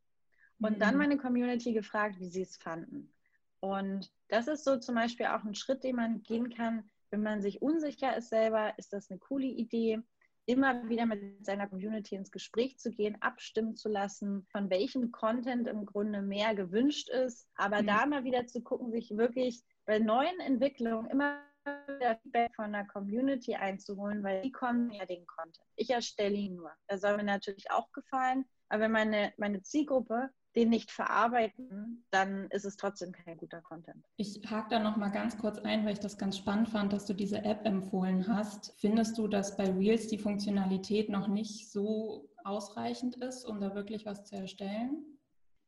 und 0.59 0.75
mhm. 0.75 0.79
dann 0.79 0.97
meine 0.97 1.17
Community 1.17 1.73
gefragt, 1.73 2.19
wie 2.19 2.29
sie 2.29 2.41
es 2.43 2.57
fanden. 2.57 3.13
Und 3.59 4.11
das 4.29 4.47
ist 4.47 4.63
so 4.63 4.77
zum 4.77 4.95
Beispiel 4.95 5.27
auch 5.27 5.43
ein 5.43 5.55
Schritt, 5.55 5.83
den 5.83 5.95
man 5.95 6.23
gehen 6.23 6.49
kann, 6.49 6.89
wenn 7.09 7.23
man 7.23 7.41
sich 7.41 7.61
unsicher 7.61 8.15
ist 8.17 8.29
selber, 8.29 8.77
ist 8.77 8.93
das 8.93 9.09
eine 9.09 9.19
coole 9.19 9.47
Idee 9.47 10.01
immer 10.47 10.87
wieder 10.87 11.05
mit 11.05 11.45
seiner 11.45 11.67
Community 11.67 12.15
ins 12.15 12.31
Gespräch 12.31 12.79
zu 12.79 12.91
gehen, 12.91 13.21
abstimmen 13.21 13.75
zu 13.75 13.89
lassen, 13.89 14.47
von 14.49 14.69
welchem 14.69 15.11
Content 15.11 15.67
im 15.67 15.85
Grunde 15.85 16.21
mehr 16.21 16.55
gewünscht 16.55 17.09
ist. 17.09 17.47
Aber 17.55 17.81
mhm. 17.81 17.87
da 17.87 18.05
mal 18.05 18.23
wieder 18.23 18.47
zu 18.47 18.61
gucken, 18.61 18.91
sich 18.91 19.15
wirklich 19.15 19.61
bei 19.85 19.99
neuen 19.99 20.39
Entwicklungen 20.39 21.09
immer 21.09 21.41
wieder 21.65 22.15
Feedback 22.23 22.55
von 22.55 22.71
der 22.71 22.85
Community 22.85 23.55
einzuholen, 23.55 24.23
weil 24.23 24.41
die 24.41 24.53
kommen 24.53 24.89
ja 24.91 25.05
den 25.05 25.27
Content. 25.27 25.59
Ich 25.75 25.89
erstelle 25.89 26.35
ihn 26.35 26.55
nur. 26.55 26.71
Das 26.87 27.01
soll 27.01 27.17
mir 27.17 27.23
natürlich 27.23 27.69
auch 27.69 27.91
gefallen. 27.91 28.45
Aber 28.69 28.83
wenn 28.83 28.91
meine, 28.91 29.33
meine 29.37 29.61
Zielgruppe 29.61 30.29
den 30.55 30.69
nicht 30.69 30.91
verarbeiten, 30.91 32.05
dann 32.09 32.49
ist 32.49 32.65
es 32.65 32.77
trotzdem 32.77 33.11
kein 33.11 33.37
guter 33.37 33.61
Content. 33.61 34.03
Ich 34.17 34.41
hake 34.49 34.69
da 34.69 34.79
noch 34.79 34.97
mal 34.97 35.09
ganz 35.09 35.37
kurz 35.37 35.59
ein, 35.59 35.85
weil 35.85 35.93
ich 35.93 35.99
das 35.99 36.17
ganz 36.17 36.37
spannend 36.37 36.69
fand, 36.69 36.93
dass 36.93 37.05
du 37.05 37.13
diese 37.13 37.43
App 37.43 37.65
empfohlen 37.65 38.27
hast. 38.27 38.73
Findest 38.79 39.17
du, 39.17 39.27
dass 39.27 39.55
bei 39.55 39.69
Reels 39.69 40.07
die 40.07 40.17
Funktionalität 40.17 41.09
noch 41.09 41.27
nicht 41.27 41.71
so 41.71 42.29
ausreichend 42.43 43.17
ist, 43.17 43.45
um 43.45 43.59
da 43.59 43.75
wirklich 43.75 44.05
was 44.05 44.25
zu 44.25 44.35
erstellen? 44.35 45.03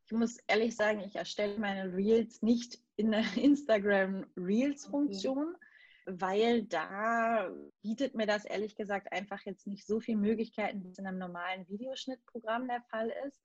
Ich 0.05 0.11
muss 0.11 0.37
ehrlich 0.47 0.75
sagen, 0.75 1.01
ich 1.01 1.15
erstelle 1.15 1.59
meine 1.59 1.93
Reels 1.93 2.41
nicht 2.41 2.79
in 2.95 3.11
der 3.11 3.23
Instagram 3.35 4.25
Reels 4.35 4.85
Funktion. 4.85 5.55
Okay 5.55 5.65
weil 6.11 6.63
da 6.63 7.49
bietet 7.81 8.15
mir 8.15 8.25
das 8.25 8.45
ehrlich 8.45 8.75
gesagt 8.75 9.11
einfach 9.11 9.41
jetzt 9.45 9.67
nicht 9.67 9.85
so 9.85 9.99
viele 9.99 10.17
Möglichkeiten, 10.17 10.83
wie 10.83 10.89
es 10.89 10.97
in 10.97 11.05
einem 11.05 11.19
normalen 11.19 11.67
Videoschnittprogramm 11.67 12.67
der 12.67 12.81
Fall 12.89 13.13
ist. 13.27 13.39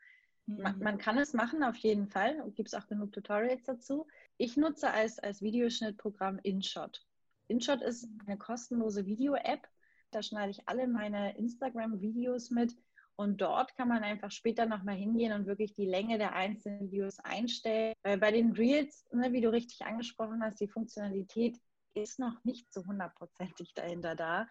Man, 0.46 0.76
mhm. 0.76 0.84
man, 0.84 0.98
kann 0.98 1.18
es 1.18 1.32
machen, 1.32 1.62
auf 1.62 1.76
jeden 1.76 2.08
Fall. 2.08 2.40
Und 2.40 2.54
gibt 2.54 2.68
es 2.68 2.74
auch 2.74 2.86
genug 2.86 3.12
Tutorials 3.12 3.64
dazu. 3.64 4.06
Ich 4.36 4.56
nutze 4.56 4.90
als, 4.90 5.18
als 5.18 5.40
Videoschnittprogramm 5.40 6.38
InShot. 6.42 7.04
InShot 7.48 7.82
ist 7.82 8.08
eine 8.26 8.36
kostenlose 8.36 9.06
Video-App. 9.06 9.66
Da 10.10 10.22
schneide 10.22 10.50
ich 10.50 10.68
alle 10.68 10.86
meine 10.86 11.36
Instagram-Videos 11.36 12.50
mit. 12.50 12.76
Und 13.16 13.40
dort 13.40 13.76
kann 13.76 13.88
man 13.88 14.02
einfach 14.02 14.32
später 14.32 14.66
nochmal 14.66 14.96
hingehen 14.96 15.32
und 15.32 15.46
wirklich 15.46 15.72
die 15.72 15.86
Länge 15.86 16.18
der 16.18 16.34
einzelnen 16.34 16.90
Videos 16.90 17.20
einstellen. 17.20 17.94
Weil 18.02 18.18
bei 18.18 18.32
den 18.32 18.52
Reels, 18.52 19.04
ne, 19.12 19.32
wie 19.32 19.40
du 19.40 19.50
richtig 19.50 19.86
angesprochen 19.86 20.42
hast, 20.42 20.60
die 20.60 20.68
Funktionalität 20.68 21.58
ist 21.94 22.18
noch 22.18 22.42
nicht 22.44 22.72
so 22.72 22.84
hundertprozentig 22.84 23.72
dahinter 23.74 24.16
da. 24.16 24.48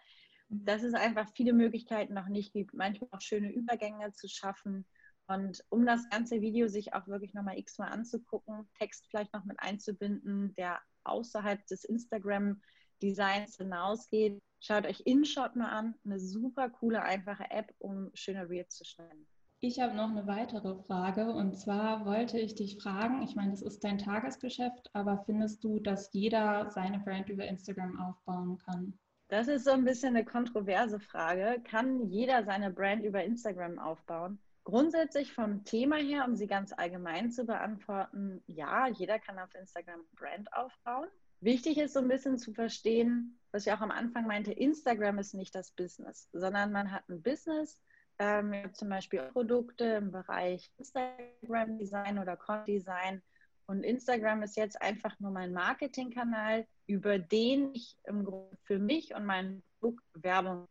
Mhm. 0.48 0.64
Dass 0.64 0.82
es 0.82 0.94
einfach 0.94 1.28
viele 1.34 1.52
Möglichkeiten 1.52 2.14
noch 2.14 2.28
nicht 2.28 2.52
gibt, 2.52 2.74
manchmal 2.74 3.10
auch 3.12 3.20
schöne 3.20 3.52
Übergänge 3.52 4.12
zu 4.12 4.28
schaffen 4.28 4.86
und 5.26 5.64
um 5.70 5.86
das 5.86 6.08
ganze 6.10 6.40
Video 6.40 6.68
sich 6.68 6.94
auch 6.94 7.06
wirklich 7.06 7.34
nochmal 7.34 7.58
x-mal 7.58 7.88
anzugucken, 7.88 8.68
Text 8.78 9.06
vielleicht 9.08 9.32
noch 9.32 9.44
mit 9.44 9.58
einzubinden, 9.60 10.54
der 10.56 10.80
außerhalb 11.04 11.66
des 11.66 11.84
Instagram-Designs 11.84 13.56
hinausgeht, 13.56 14.42
schaut 14.60 14.86
euch 14.86 15.00
InShot 15.04 15.56
mal 15.56 15.70
an. 15.70 15.94
Eine 16.04 16.18
super 16.18 16.70
coole, 16.70 17.02
einfache 17.02 17.50
App, 17.50 17.74
um 17.78 18.10
schöne 18.14 18.48
Reels 18.48 18.76
zu 18.76 18.84
schneiden. 18.84 19.26
Ich 19.60 19.80
habe 19.80 19.94
noch 19.94 20.10
eine 20.10 20.26
weitere 20.26 20.74
Frage 20.82 21.32
und 21.32 21.56
zwar 21.58 22.04
wollte 22.04 22.38
ich 22.38 22.54
dich 22.54 22.82
fragen, 22.82 23.22
ich 23.22 23.34
meine, 23.34 23.52
das 23.52 23.62
ist 23.62 23.82
dein 23.82 23.96
Tagesgeschäft, 23.96 24.90
aber 24.92 25.22
findest 25.24 25.64
du, 25.64 25.80
dass 25.80 26.12
jeder 26.12 26.70
seine 26.70 26.98
Brand 26.98 27.30
über 27.30 27.46
Instagram 27.46 27.98
aufbauen 27.98 28.58
kann? 28.58 28.98
Das 29.28 29.48
ist 29.48 29.64
so 29.64 29.70
ein 29.70 29.86
bisschen 29.86 30.16
eine 30.16 30.24
kontroverse 30.26 31.00
Frage. 31.00 31.62
Kann 31.64 32.10
jeder 32.10 32.44
seine 32.44 32.70
Brand 32.70 33.04
über 33.04 33.24
Instagram 33.24 33.78
aufbauen? 33.78 34.38
Grundsätzlich 34.64 35.32
vom 35.32 35.64
Thema 35.64 35.96
her, 35.96 36.24
um 36.26 36.36
sie 36.36 36.46
ganz 36.46 36.72
allgemein 36.72 37.30
zu 37.30 37.44
beantworten, 37.44 38.42
ja, 38.46 38.88
jeder 38.88 39.18
kann 39.18 39.38
auf 39.38 39.54
Instagram 39.54 40.00
Brand 40.16 40.52
aufbauen. 40.54 41.08
Wichtig 41.40 41.76
ist 41.76 41.92
so 41.92 42.00
ein 42.00 42.08
bisschen 42.08 42.38
zu 42.38 42.54
verstehen, 42.54 43.38
was 43.52 43.66
ich 43.66 43.72
auch 43.72 43.82
am 43.82 43.90
Anfang 43.90 44.26
meinte, 44.26 44.52
Instagram 44.52 45.18
ist 45.18 45.34
nicht 45.34 45.54
das 45.54 45.70
Business, 45.72 46.30
sondern 46.32 46.72
man 46.72 46.90
hat 46.90 47.06
ein 47.10 47.20
Business, 47.20 47.78
ähm, 48.18 48.72
zum 48.72 48.88
Beispiel 48.88 49.22
Produkte 49.32 49.84
im 49.84 50.10
Bereich 50.10 50.70
Instagram 50.78 51.78
Design 51.78 52.18
oder 52.18 52.36
Content 52.36 52.68
Design. 52.68 53.22
Und 53.66 53.82
Instagram 53.82 54.42
ist 54.42 54.56
jetzt 54.56 54.80
einfach 54.80 55.18
nur 55.20 55.30
mein 55.30 55.52
Marketingkanal, 55.52 56.66
über 56.86 57.18
den 57.18 57.74
ich 57.74 57.96
im 58.04 58.24
Grunde 58.24 58.56
für 58.62 58.78
mich 58.78 59.14
und 59.14 59.26
mein 59.26 59.62
Produkt 59.78 60.04
Werbung. 60.14 60.66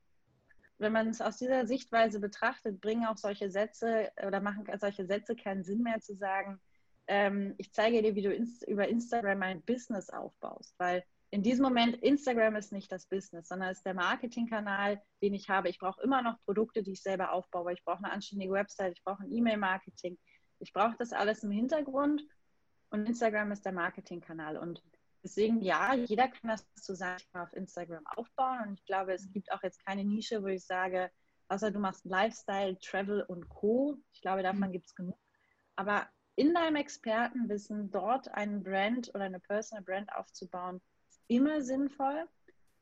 Wenn 0.77 0.91
man 0.91 1.07
es 1.07 1.21
aus 1.21 1.37
dieser 1.37 1.65
Sichtweise 1.65 2.19
betrachtet, 2.19 2.81
bringen 2.81 3.05
auch 3.05 3.17
solche 3.17 3.49
Sätze 3.49 4.11
oder 4.25 4.41
machen 4.41 4.65
solche 4.79 5.05
Sätze 5.05 5.35
keinen 5.35 5.63
Sinn 5.63 5.83
mehr 5.83 5.99
zu 5.99 6.15
sagen, 6.15 6.59
ähm, 7.07 7.55
ich 7.57 7.73
zeige 7.73 8.01
dir, 8.01 8.15
wie 8.15 8.21
du 8.21 8.33
ins, 8.33 8.63
über 8.63 8.87
Instagram 8.87 9.41
ein 9.43 9.61
Business 9.63 10.09
aufbaust, 10.09 10.75
weil 10.77 11.03
in 11.31 11.41
diesem 11.41 11.63
Moment, 11.63 11.95
Instagram 11.95 12.55
ist 12.55 12.71
nicht 12.71 12.91
das 12.91 13.07
Business, 13.07 13.47
sondern 13.47 13.71
ist 13.71 13.85
der 13.85 13.95
Marketingkanal, 13.95 15.01
den 15.23 15.33
ich 15.33 15.49
habe. 15.49 15.67
Ich 15.67 15.79
brauche 15.79 15.99
immer 16.03 16.21
noch 16.21 16.39
Produkte, 16.45 16.83
die 16.83 16.91
ich 16.91 17.01
selber 17.01 17.31
aufbaue. 17.31 17.73
Ich 17.73 17.83
brauche 17.83 18.03
eine 18.03 18.11
anständige 18.11 18.53
Website, 18.53 18.93
ich 18.95 19.03
brauche 19.03 19.23
ein 19.23 19.31
E-Mail-Marketing. 19.31 20.19
Ich 20.59 20.73
brauche 20.73 20.95
das 20.99 21.11
alles 21.11 21.43
im 21.43 21.49
Hintergrund 21.49 22.21
und 22.91 23.07
Instagram 23.07 23.51
ist 23.51 23.65
der 23.65 23.71
Marketingkanal. 23.71 24.57
Und 24.57 24.83
deswegen, 25.23 25.61
ja, 25.61 25.93
jeder 25.93 26.27
kann 26.27 26.49
das 26.49 26.65
zu 26.75 26.95
seinem 26.95 27.17
auf 27.33 27.53
Instagram 27.53 28.05
aufbauen. 28.07 28.59
Und 28.67 28.73
ich 28.79 28.85
glaube, 28.85 29.13
es 29.13 29.31
gibt 29.31 29.51
auch 29.51 29.63
jetzt 29.63 29.83
keine 29.85 30.03
Nische, 30.03 30.43
wo 30.43 30.47
ich 30.47 30.65
sage, 30.65 31.09
außer 31.47 31.71
du 31.71 31.79
machst 31.79 32.05
Lifestyle, 32.05 32.77
Travel 32.79 33.23
und 33.23 33.47
Co. 33.49 33.97
Ich 34.11 34.21
glaube, 34.21 34.43
davon 34.43 34.69
mhm. 34.69 34.71
gibt 34.71 34.87
es 34.87 34.95
genug. 34.95 35.17
Aber 35.75 36.07
in 36.35 36.53
deinem 36.53 36.75
Expertenwissen 36.75 37.91
dort 37.91 38.27
einen 38.29 38.63
Brand 38.63 39.09
oder 39.09 39.25
eine 39.25 39.39
Personal 39.39 39.83
Brand 39.83 40.13
aufzubauen, 40.15 40.81
immer 41.27 41.61
sinnvoll, 41.61 42.27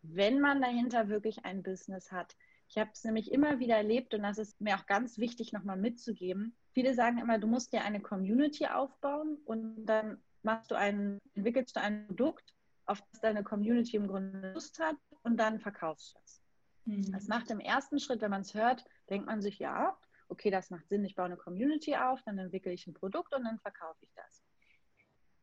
wenn 0.01 0.39
man 0.39 0.61
dahinter 0.61 1.09
wirklich 1.09 1.45
ein 1.45 1.63
Business 1.63 2.11
hat. 2.11 2.35
Ich 2.69 2.77
habe 2.77 2.89
es 2.93 3.03
nämlich 3.03 3.31
immer 3.31 3.59
wieder 3.59 3.75
erlebt 3.75 4.13
und 4.13 4.23
das 4.23 4.37
ist 4.37 4.61
mir 4.61 4.77
auch 4.77 4.85
ganz 4.85 5.17
wichtig 5.17 5.51
nochmal 5.51 5.77
mitzugeben. 5.77 6.55
Viele 6.73 6.93
sagen 6.93 7.17
immer, 7.17 7.37
du 7.37 7.47
musst 7.47 7.73
dir 7.73 7.83
eine 7.83 7.99
Community 7.99 8.67
aufbauen 8.67 9.37
und 9.43 9.85
dann 9.85 10.23
machst 10.43 10.71
du 10.71 10.75
ein, 10.75 11.19
entwickelst 11.33 11.75
du 11.75 11.81
ein 11.81 12.07
Produkt, 12.07 12.53
auf 12.85 13.01
das 13.11 13.21
deine 13.21 13.43
Community 13.43 13.95
im 13.97 14.07
Grunde 14.07 14.53
Lust 14.53 14.79
hat 14.79 14.97
und 15.23 15.37
dann 15.37 15.59
verkaufst 15.59 16.15
du 16.15 16.19
es. 16.23 16.41
Mhm. 16.85 17.11
Das 17.11 17.27
macht 17.27 17.49
im 17.51 17.59
ersten 17.59 17.99
Schritt, 17.99 18.21
wenn 18.21 18.31
man 18.31 18.41
es 18.41 18.53
hört, 18.53 18.83
denkt 19.09 19.27
man 19.27 19.41
sich, 19.41 19.59
ja, 19.59 19.97
okay, 20.27 20.49
das 20.49 20.69
macht 20.69 20.87
Sinn, 20.89 21.05
ich 21.05 21.15
baue 21.15 21.25
eine 21.25 21.37
Community 21.37 21.95
auf, 21.95 22.21
dann 22.23 22.37
entwickle 22.37 22.71
ich 22.71 22.87
ein 22.87 22.93
Produkt 22.93 23.33
und 23.35 23.43
dann 23.43 23.59
verkaufe 23.59 23.99
ich 24.01 24.13
das. 24.15 24.43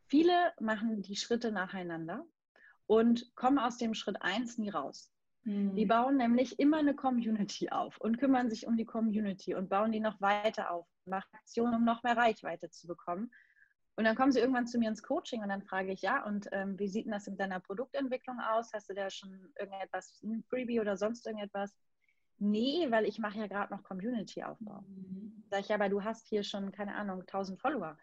Viele 0.06 0.52
machen 0.60 1.02
die 1.02 1.16
Schritte 1.16 1.52
nacheinander 1.52 2.24
und 2.86 3.34
kommen 3.36 3.58
aus 3.58 3.76
dem 3.76 3.94
Schritt 3.94 4.20
1 4.22 4.58
nie 4.58 4.70
raus. 4.70 5.12
Mhm. 5.44 5.74
Die 5.76 5.86
bauen 5.86 6.16
nämlich 6.16 6.58
immer 6.58 6.78
eine 6.78 6.94
Community 6.94 7.68
auf 7.70 7.98
und 7.98 8.18
kümmern 8.18 8.50
sich 8.50 8.66
um 8.66 8.76
die 8.76 8.86
Community 8.86 9.54
und 9.54 9.68
bauen 9.68 9.92
die 9.92 10.00
noch 10.00 10.20
weiter 10.20 10.70
auf, 10.70 10.86
machen 11.04 11.28
Aktionen, 11.34 11.74
um 11.74 11.84
noch 11.84 12.02
mehr 12.02 12.16
Reichweite 12.16 12.70
zu 12.70 12.86
bekommen. 12.86 13.30
Und 13.98 14.04
dann 14.04 14.16
kommen 14.16 14.32
sie 14.32 14.40
irgendwann 14.40 14.66
zu 14.66 14.78
mir 14.78 14.88
ins 14.88 15.02
Coaching 15.02 15.42
und 15.42 15.48
dann 15.48 15.62
frage 15.62 15.92
ich, 15.92 16.02
ja, 16.02 16.24
und 16.24 16.48
ähm, 16.52 16.78
wie 16.78 16.88
sieht 16.88 17.04
denn 17.04 17.12
das 17.12 17.26
in 17.26 17.36
deiner 17.36 17.60
Produktentwicklung 17.60 18.38
aus? 18.40 18.72
Hast 18.72 18.88
du 18.88 18.94
da 18.94 19.10
schon 19.10 19.52
irgendetwas, 19.58 20.22
ein 20.22 20.44
Freebie 20.48 20.80
oder 20.80 20.96
sonst 20.96 21.26
irgendetwas? 21.26 21.76
Nee, 22.38 22.86
weil 22.90 23.04
ich 23.06 23.18
mache 23.18 23.38
ja 23.38 23.48
gerade 23.48 23.74
noch 23.74 23.82
Community-Aufbau. 23.82 24.82
Mhm. 24.82 25.44
Sag 25.50 25.60
ich, 25.60 25.68
ja, 25.68 25.74
aber 25.74 25.88
du 25.88 26.04
hast 26.04 26.28
hier 26.28 26.44
schon, 26.44 26.70
keine 26.70 26.94
Ahnung, 26.94 27.26
1000 27.26 27.60
Follower 27.60 27.98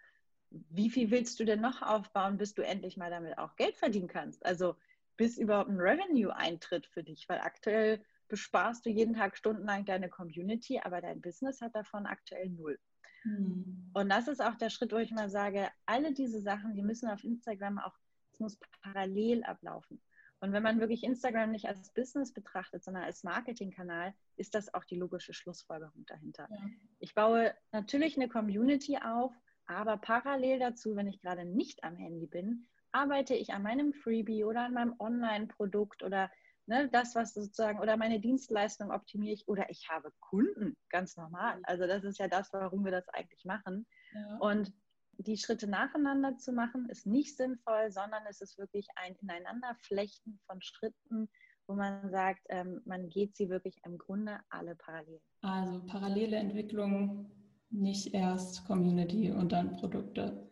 wie 0.69 0.89
viel 0.89 1.11
willst 1.11 1.39
du 1.39 1.45
denn 1.45 1.61
noch 1.61 1.81
aufbauen, 1.81 2.37
bis 2.37 2.53
du 2.53 2.61
endlich 2.61 2.97
mal 2.97 3.09
damit 3.09 3.37
auch 3.37 3.55
Geld 3.55 3.77
verdienen 3.77 4.07
kannst? 4.07 4.45
Also 4.45 4.75
bis 5.17 5.37
überhaupt 5.37 5.69
ein 5.69 5.79
Revenue 5.79 6.35
eintritt 6.35 6.87
für 6.87 7.03
dich, 7.03 7.27
weil 7.29 7.39
aktuell 7.39 8.03
besparst 8.27 8.85
du 8.85 8.89
jeden 8.89 9.13
Tag 9.13 9.37
stundenlang 9.37 9.85
deine 9.85 10.09
Community, 10.09 10.79
aber 10.83 11.01
dein 11.01 11.21
Business 11.21 11.61
hat 11.61 11.75
davon 11.75 12.05
aktuell 12.05 12.49
null. 12.49 12.79
Hm. 13.25 13.91
Und 13.93 14.09
das 14.09 14.27
ist 14.27 14.41
auch 14.41 14.55
der 14.55 14.69
Schritt, 14.69 14.91
wo 14.91 14.97
ich 14.97 15.11
mal 15.11 15.29
sage, 15.29 15.69
alle 15.85 16.13
diese 16.13 16.41
Sachen, 16.41 16.73
die 16.75 16.83
müssen 16.83 17.09
auf 17.09 17.23
Instagram 17.23 17.79
auch, 17.79 17.93
es 18.31 18.39
muss 18.39 18.57
parallel 18.81 19.43
ablaufen. 19.43 20.01
Und 20.41 20.51
wenn 20.51 20.63
man 20.63 20.79
wirklich 20.79 21.03
Instagram 21.03 21.51
nicht 21.51 21.65
als 21.65 21.91
Business 21.93 22.31
betrachtet, 22.31 22.83
sondern 22.83 23.03
als 23.03 23.23
Marketingkanal, 23.23 24.13
ist 24.35 24.53
das 24.53 24.73
auch 24.73 24.83
die 24.83 24.97
logische 24.97 25.33
Schlussfolgerung 25.33 26.05
dahinter. 26.05 26.47
Ja. 26.51 26.57
Ich 26.99 27.15
baue 27.15 27.53
natürlich 27.71 28.17
eine 28.17 28.27
Community 28.27 28.97
auf, 28.97 29.33
aber 29.65 29.97
parallel 29.97 30.59
dazu, 30.59 30.95
wenn 30.95 31.07
ich 31.07 31.21
gerade 31.21 31.45
nicht 31.45 31.83
am 31.83 31.95
Handy 31.95 32.27
bin, 32.27 32.67
arbeite 32.91 33.33
ich 33.33 33.53
an 33.53 33.63
meinem 33.63 33.93
Freebie 33.93 34.43
oder 34.43 34.65
an 34.65 34.73
meinem 34.73 34.95
Online-Produkt 34.99 36.03
oder 36.03 36.29
ne, 36.67 36.89
das, 36.91 37.15
was 37.15 37.33
sozusagen, 37.33 37.79
oder 37.79 37.97
meine 37.97 38.19
Dienstleistung 38.19 38.91
optimiere 38.91 39.33
ich 39.33 39.47
oder 39.47 39.69
ich 39.69 39.87
habe 39.89 40.11
Kunden, 40.19 40.75
ganz 40.89 41.17
normal. 41.17 41.59
Also 41.63 41.87
das 41.87 42.03
ist 42.03 42.19
ja 42.19 42.27
das, 42.27 42.51
warum 42.53 42.83
wir 42.85 42.91
das 42.91 43.07
eigentlich 43.09 43.45
machen. 43.45 43.85
Ja. 44.13 44.37
Und 44.37 44.73
die 45.17 45.37
Schritte 45.37 45.67
nacheinander 45.67 46.37
zu 46.37 46.51
machen, 46.51 46.89
ist 46.89 47.05
nicht 47.05 47.37
sinnvoll, 47.37 47.91
sondern 47.91 48.23
es 48.29 48.41
ist 48.41 48.57
wirklich 48.57 48.87
ein 48.95 49.15
Ineinanderflechten 49.21 50.39
von 50.45 50.61
Schritten, 50.61 51.29
wo 51.67 51.73
man 51.73 52.09
sagt, 52.11 52.41
ähm, 52.49 52.81
man 52.85 53.09
geht 53.09 53.35
sie 53.35 53.49
wirklich 53.49 53.79
im 53.85 53.97
Grunde 53.97 54.39
alle 54.49 54.75
parallel. 54.75 55.21
Also 55.41 55.81
parallele 55.85 56.37
Entwicklung 56.37 57.31
nicht 57.69 58.13
erst 58.13 58.65
Community 58.67 59.31
und 59.31 59.51
dann 59.51 59.75
Produkte. 59.77 60.49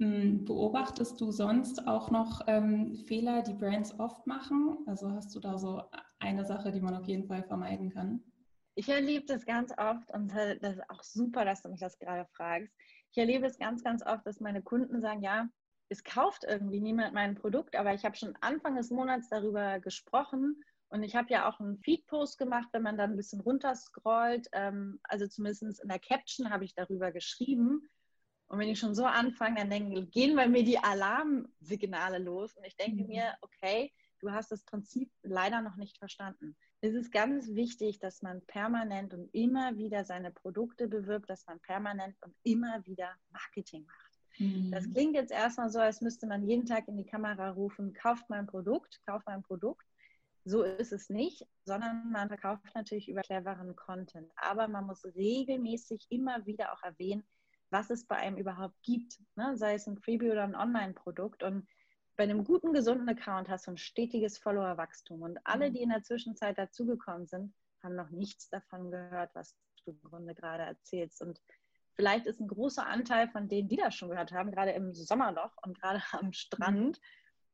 Hm, 0.00 0.46
beobachtest 0.46 1.20
du 1.20 1.30
sonst 1.30 1.86
auch 1.86 2.10
noch 2.10 2.40
ähm, 2.46 2.96
Fehler, 3.06 3.42
die 3.42 3.52
Brands 3.52 4.00
oft 4.00 4.26
machen? 4.26 4.78
Also 4.86 5.10
hast 5.12 5.34
du 5.34 5.40
da 5.40 5.58
so 5.58 5.82
eine 6.18 6.46
Sache, 6.46 6.72
die 6.72 6.80
man 6.80 6.96
auf 6.96 7.04
jeden 7.04 7.26
Fall 7.26 7.42
vermeiden 7.42 7.90
kann? 7.90 8.22
Ich 8.76 8.88
erlebe 8.88 9.26
das 9.26 9.44
ganz 9.44 9.72
oft 9.76 10.10
und 10.14 10.32
das 10.34 10.76
ist 10.76 10.88
auch 10.88 11.02
super, 11.02 11.44
dass 11.44 11.60
du 11.60 11.68
mich 11.68 11.80
das 11.80 11.98
gerade 11.98 12.26
fragst. 12.34 12.74
Ich 13.10 13.18
erlebe 13.18 13.44
es 13.44 13.58
ganz, 13.58 13.84
ganz 13.84 14.02
oft, 14.06 14.26
dass 14.26 14.40
meine 14.40 14.62
Kunden 14.62 15.02
sagen, 15.02 15.22
ja, 15.22 15.50
es 15.90 16.02
kauft 16.02 16.44
irgendwie 16.48 16.80
niemand 16.80 17.12
mein 17.12 17.34
Produkt, 17.34 17.76
aber 17.76 17.92
ich 17.92 18.06
habe 18.06 18.16
schon 18.16 18.34
Anfang 18.40 18.76
des 18.76 18.90
Monats 18.90 19.28
darüber 19.28 19.80
gesprochen 19.80 20.64
und 20.88 21.02
ich 21.02 21.14
habe 21.14 21.28
ja 21.28 21.46
auch 21.46 21.60
einen 21.60 21.76
Feed-Post 21.76 22.38
gemacht, 22.38 22.68
wenn 22.72 22.82
man 22.82 22.96
dann 22.96 23.10
ein 23.10 23.16
bisschen 23.18 23.40
runterscrollt. 23.40 24.48
Ähm, 24.52 24.98
also 25.02 25.26
zumindest 25.26 25.82
in 25.82 25.88
der 25.90 25.98
Caption 25.98 26.48
habe 26.48 26.64
ich 26.64 26.74
darüber 26.74 27.12
geschrieben. 27.12 27.86
Und 28.50 28.58
wenn 28.58 28.68
ich 28.68 28.80
schon 28.80 28.96
so 28.96 29.04
anfange, 29.04 29.60
dann 29.60 29.70
denken, 29.70 30.10
gehen 30.10 30.34
bei 30.34 30.48
mir 30.48 30.64
die 30.64 30.78
Alarmsignale 30.78 32.18
los. 32.18 32.56
Und 32.56 32.64
ich 32.64 32.76
denke 32.76 33.04
mhm. 33.04 33.06
mir, 33.06 33.34
okay, 33.42 33.92
du 34.18 34.32
hast 34.32 34.50
das 34.50 34.64
Prinzip 34.64 35.08
leider 35.22 35.62
noch 35.62 35.76
nicht 35.76 35.98
verstanden. 35.98 36.56
Es 36.80 36.92
ist 36.92 37.12
ganz 37.12 37.54
wichtig, 37.54 38.00
dass 38.00 38.22
man 38.22 38.44
permanent 38.46 39.14
und 39.14 39.32
immer 39.32 39.76
wieder 39.76 40.04
seine 40.04 40.32
Produkte 40.32 40.88
bewirbt, 40.88 41.30
dass 41.30 41.46
man 41.46 41.60
permanent 41.60 42.16
und 42.24 42.34
immer 42.42 42.84
wieder 42.86 43.14
Marketing 43.30 43.86
macht. 43.86 44.40
Mhm. 44.40 44.72
Das 44.72 44.90
klingt 44.90 45.14
jetzt 45.14 45.30
erstmal 45.30 45.70
so, 45.70 45.78
als 45.78 46.00
müsste 46.00 46.26
man 46.26 46.42
jeden 46.42 46.66
Tag 46.66 46.88
in 46.88 46.96
die 46.96 47.06
Kamera 47.06 47.50
rufen, 47.50 47.92
kauft 47.92 48.28
mein 48.30 48.48
Produkt, 48.48 49.00
kauft 49.06 49.26
mein 49.26 49.42
Produkt. 49.42 49.86
So 50.44 50.64
ist 50.64 50.92
es 50.92 51.08
nicht, 51.08 51.46
sondern 51.64 52.10
man 52.10 52.26
verkauft 52.26 52.64
natürlich 52.74 53.08
über 53.08 53.20
cleveren 53.20 53.76
Content. 53.76 54.28
Aber 54.34 54.66
man 54.66 54.86
muss 54.86 55.04
regelmäßig 55.04 56.06
immer 56.08 56.44
wieder 56.46 56.72
auch 56.72 56.82
erwähnen, 56.82 57.22
was 57.70 57.90
es 57.90 58.06
bei 58.06 58.16
einem 58.16 58.36
überhaupt 58.36 58.80
gibt. 58.82 59.18
Ne? 59.36 59.56
Sei 59.56 59.74
es 59.74 59.86
ein 59.86 59.98
Freebie 59.98 60.30
oder 60.30 60.44
ein 60.44 60.54
Online-Produkt. 60.54 61.42
Und 61.42 61.66
bei 62.16 62.24
einem 62.24 62.44
guten, 62.44 62.72
gesunden 62.72 63.08
Account 63.08 63.48
hast 63.48 63.66
du 63.66 63.72
ein 63.72 63.78
stetiges 63.78 64.38
Follower-Wachstum. 64.38 65.22
Und 65.22 65.38
alle, 65.44 65.70
mhm. 65.70 65.74
die 65.74 65.82
in 65.82 65.90
der 65.90 66.02
Zwischenzeit 66.02 66.58
dazugekommen 66.58 67.26
sind, 67.26 67.54
haben 67.82 67.96
noch 67.96 68.10
nichts 68.10 68.48
davon 68.50 68.90
gehört, 68.90 69.34
was 69.34 69.56
du 69.84 69.92
im 69.92 70.02
Grunde 70.02 70.34
gerade 70.34 70.64
erzählst. 70.64 71.22
Und 71.22 71.40
vielleicht 71.94 72.26
ist 72.26 72.40
ein 72.40 72.48
großer 72.48 72.86
Anteil 72.86 73.28
von 73.28 73.48
denen, 73.48 73.68
die 73.68 73.76
das 73.76 73.94
schon 73.94 74.10
gehört 74.10 74.32
haben, 74.32 74.52
gerade 74.52 74.72
im 74.72 74.92
Sommerloch 74.92 75.56
und 75.64 75.80
gerade 75.80 76.02
am 76.12 76.32
Strand, 76.32 76.98
mhm 76.98 77.04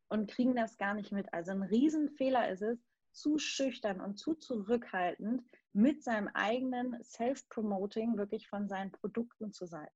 und 0.09 0.31
kriegen 0.31 0.55
das 0.55 0.79
gar 0.79 0.95
nicht 0.95 1.13
mit. 1.13 1.33
Also 1.33 1.53
ein 1.53 1.63
Riesenfehler 1.63 2.49
ist 2.51 2.63
es, 2.63 2.79
zu 3.13 3.39
schüchtern 3.39 4.03
und 4.03 4.19
zu 4.19 4.35
zurückhaltend 4.35 5.43
mit 5.73 6.03
seinem 6.03 6.29
eigenen 6.29 7.03
Self-Promoting 7.03 8.19
wirklich 8.19 8.47
von 8.47 8.69
seinen 8.69 8.93
Produkten 8.93 9.55
zu 9.55 9.65
sein. 9.65 9.89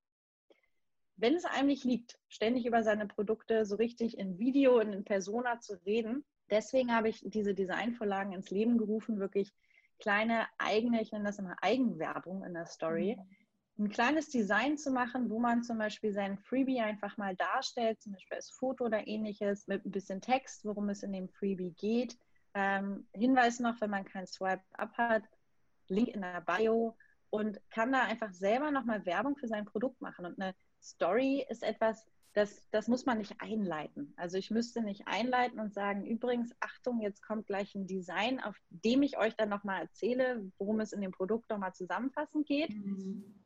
Wenn 1.20 1.34
es 1.34 1.44
einem 1.44 1.68
nicht 1.68 1.84
liegt, 1.84 2.18
ständig 2.28 2.66
über 2.66 2.82
seine 2.82 3.06
Produkte 3.06 3.64
so 3.66 3.76
richtig 3.76 4.18
in 4.18 4.38
Video 4.38 4.80
und 4.80 4.92
in 4.92 5.04
Persona 5.04 5.60
zu 5.60 5.74
reden, 5.84 6.24
deswegen 6.50 6.94
habe 6.94 7.08
ich 7.08 7.22
diese 7.24 7.54
Designvorlagen 7.54 8.32
ins 8.32 8.50
Leben 8.50 8.78
gerufen, 8.78 9.20
wirklich 9.20 9.52
kleine 9.98 10.46
eigene, 10.58 11.02
ich 11.02 11.12
nenne 11.12 11.26
das 11.26 11.38
immer 11.38 11.56
Eigenwerbung 11.60 12.44
in 12.44 12.54
der 12.54 12.66
Story, 12.66 13.16
mhm 13.18 13.36
ein 13.80 13.88
kleines 13.88 14.28
Design 14.28 14.76
zu 14.76 14.90
machen, 14.90 15.30
wo 15.30 15.40
man 15.40 15.62
zum 15.62 15.78
Beispiel 15.78 16.12
sein 16.12 16.38
Freebie 16.38 16.80
einfach 16.80 17.16
mal 17.16 17.34
darstellt, 17.34 18.00
zum 18.02 18.12
Beispiel 18.12 18.36
als 18.36 18.50
Foto 18.50 18.84
oder 18.84 19.06
ähnliches, 19.06 19.66
mit 19.66 19.84
ein 19.84 19.90
bisschen 19.90 20.20
Text, 20.20 20.64
worum 20.64 20.90
es 20.90 21.02
in 21.02 21.12
dem 21.12 21.28
Freebie 21.28 21.72
geht. 21.72 22.18
Ähm, 22.52 23.08
Hinweis 23.14 23.58
noch, 23.58 23.80
wenn 23.80 23.90
man 23.90 24.04
kein 24.04 24.26
Swipe-Up 24.26 24.98
hat, 24.98 25.22
Link 25.88 26.08
in 26.08 26.20
der 26.20 26.42
Bio 26.42 26.96
und 27.30 27.58
kann 27.70 27.92
da 27.92 28.02
einfach 28.02 28.32
selber 28.32 28.70
nochmal 28.70 29.06
Werbung 29.06 29.36
für 29.36 29.48
sein 29.48 29.64
Produkt 29.64 30.00
machen. 30.00 30.26
Und 30.26 30.38
eine 30.38 30.54
Story 30.80 31.44
ist 31.48 31.62
etwas, 31.62 32.06
das, 32.32 32.68
das 32.70 32.86
muss 32.88 33.06
man 33.06 33.18
nicht 33.18 33.40
einleiten. 33.40 34.14
Also 34.16 34.38
ich 34.38 34.50
müsste 34.50 34.82
nicht 34.82 35.06
einleiten 35.06 35.58
und 35.58 35.74
sagen, 35.74 36.06
übrigens, 36.06 36.54
Achtung, 36.60 37.00
jetzt 37.00 37.22
kommt 37.22 37.46
gleich 37.46 37.74
ein 37.74 37.86
Design, 37.86 38.40
auf 38.40 38.56
dem 38.70 39.02
ich 39.02 39.18
euch 39.18 39.34
dann 39.36 39.48
nochmal 39.48 39.82
erzähle, 39.82 40.50
worum 40.58 40.80
es 40.80 40.92
in 40.92 41.00
dem 41.00 41.10
Produkt 41.10 41.50
nochmal 41.50 41.74
zusammenfassend 41.74 42.46
geht. 42.46 42.70
Mhm. 42.70 43.42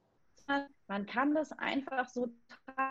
Man 0.86 1.06
kann 1.06 1.34
das 1.34 1.52
einfach 1.52 2.10
so 2.10 2.28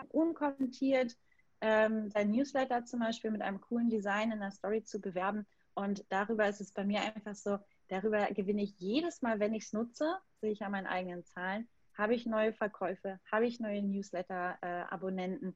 unkommentiert, 0.08 1.16
ähm, 1.60 2.10
sein 2.10 2.32
Newsletter 2.32 2.84
zum 2.84 3.00
Beispiel 3.00 3.30
mit 3.30 3.42
einem 3.42 3.60
coolen 3.60 3.88
Design 3.88 4.32
in 4.32 4.40
der 4.40 4.50
Story 4.50 4.82
zu 4.82 5.00
bewerben. 5.00 5.46
Und 5.74 6.04
darüber 6.08 6.48
ist 6.48 6.60
es 6.60 6.72
bei 6.72 6.84
mir 6.84 7.00
einfach 7.00 7.36
so, 7.36 7.58
darüber 7.88 8.26
gewinne 8.32 8.62
ich 8.62 8.78
jedes 8.78 9.22
Mal, 9.22 9.38
wenn 9.38 9.54
ich 9.54 9.64
es 9.64 9.72
nutze, 9.72 10.16
sehe 10.40 10.50
ich 10.50 10.62
an 10.62 10.72
meinen 10.72 10.86
eigenen 10.86 11.24
Zahlen, 11.24 11.68
habe 11.96 12.14
ich 12.14 12.26
neue 12.26 12.52
Verkäufe, 12.52 13.20
habe 13.30 13.46
ich 13.46 13.60
neue 13.60 13.82
Newsletter-Abonnenten. 13.82 15.48
Äh, 15.50 15.54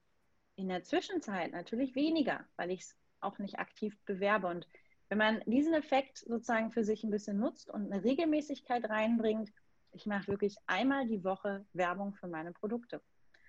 in 0.56 0.68
der 0.68 0.82
Zwischenzeit 0.82 1.52
natürlich 1.52 1.94
weniger, 1.94 2.44
weil 2.56 2.72
ich 2.72 2.80
es 2.80 2.96
auch 3.20 3.38
nicht 3.38 3.60
aktiv 3.60 3.96
bewerbe. 4.04 4.48
Und 4.48 4.66
wenn 5.08 5.18
man 5.18 5.40
diesen 5.46 5.72
Effekt 5.72 6.18
sozusagen 6.18 6.72
für 6.72 6.84
sich 6.84 7.04
ein 7.04 7.10
bisschen 7.10 7.38
nutzt 7.38 7.70
und 7.70 7.92
eine 7.92 8.02
Regelmäßigkeit 8.02 8.88
reinbringt, 8.90 9.52
ich 9.92 10.04
mache 10.06 10.26
wirklich 10.28 10.56
einmal 10.66 11.06
die 11.06 11.22
Woche 11.22 11.64
Werbung 11.72 12.12
für 12.14 12.26
meine 12.26 12.52
Produkte. 12.52 13.00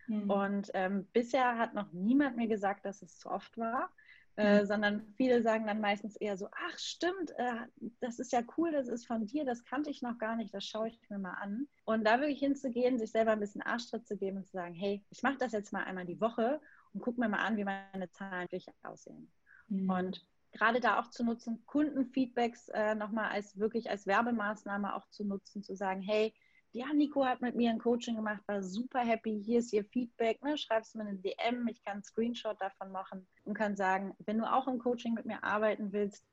Mhm. 0.08 0.30
Und 0.30 0.72
ähm, 0.74 1.08
bisher 1.12 1.58
hat 1.58 1.74
noch 1.74 1.92
niemand 1.92 2.38
mir 2.38 2.48
gesagt, 2.48 2.86
dass 2.86 3.02
es 3.02 3.18
zu 3.18 3.30
oft 3.30 3.58
war. 3.58 3.90
Äh, 4.38 4.62
mhm. 4.62 4.68
sondern 4.68 5.14
viele 5.18 5.42
sagen 5.42 5.68
dann 5.68 5.82
meistens 5.82 6.16
eher 6.16 6.38
so, 6.38 6.48
ach 6.52 6.78
stimmt, 6.78 7.32
äh, 7.38 7.68
das 8.00 8.20
ist 8.20 8.32
ja 8.32 8.42
cool, 8.56 8.72
das 8.72 8.88
ist 8.88 9.06
von 9.06 9.26
dir, 9.26 9.44
das 9.44 9.66
kannte 9.66 9.90
ich 9.90 10.02
noch 10.02 10.18
gar 10.18 10.38
nicht, 10.38 10.54
das 10.54 10.66
schaue 10.66 10.88
ich 10.88 10.98
mir 11.10 11.20
mal 11.20 11.34
an. 11.34 11.68
Und 11.84 12.06
da 12.06 12.22
wirklich 12.22 12.40
hinzugehen, 12.40 12.98
sich 12.98 13.12
selber 13.12 13.32
ein 13.32 13.42
bisschen 13.42 13.62
Arschtritt 13.62 14.08
zu 14.08 14.16
geben 14.16 14.38
und 14.38 14.46
zu 14.46 14.54
sagen, 14.54 14.74
hey, 14.74 15.04
ich 15.10 15.24
mache 15.24 15.38
das 15.40 15.52
jetzt 15.52 15.74
mal 15.74 15.84
einmal 15.84 16.06
die 16.06 16.22
Woche 16.22 16.62
und 16.94 17.02
gucke 17.02 17.20
mir 17.20 17.28
mal 17.28 17.46
an, 17.46 17.58
wie 17.58 17.66
meine 17.66 18.10
Zahlen 18.12 18.44
wirklich 18.44 18.68
aussehen. 18.84 19.30
Mhm. 19.68 19.90
Und 19.90 20.26
gerade 20.54 20.80
da 20.80 21.00
auch 21.00 21.10
zu 21.10 21.26
nutzen, 21.26 21.64
Kundenfeedbacks 21.66 22.70
äh, 22.70 22.96
nochmal 22.96 23.32
als 23.32 23.58
wirklich 23.60 23.90
als 23.90 24.08
Werbemaßnahme 24.08 24.96
auch 24.96 25.08
zu 25.10 25.26
nutzen, 25.26 25.64
zu 25.64 25.76
sagen, 25.76 26.02
hey, 26.02 26.34
ja, 26.72 26.94
Nico 26.94 27.26
hat 27.26 27.42
mit 27.42 27.56
mir 27.56 27.72
ein 27.72 27.80
Coaching 27.80 28.16
gemacht, 28.16 28.42
war 28.48 28.62
super 28.62 29.00
happy, 29.00 29.42
hier 29.44 29.60
ist 29.60 29.74
ihr 29.74 29.84
Feedback, 29.86 30.44
ne? 30.44 30.58
schreibst 30.58 30.96
mir 30.96 31.04
eine 31.04 31.18
DM, 31.18 31.68
ich 31.68 31.84
kann 31.84 31.94
einen 31.94 32.04
Screenshot 32.04 32.62
davon 32.62 32.92
machen 32.92 33.28
und 33.46 33.56
kann 33.56 33.76
sagen, 33.76 34.14
wenn 34.26 34.38
du 34.38 34.52
auch 34.52 34.68
im 34.68 34.80
Coaching 34.80 35.14
mit 35.14 35.26
mir 35.26 35.44
arbeiten 35.44 35.92
willst, 35.92 36.24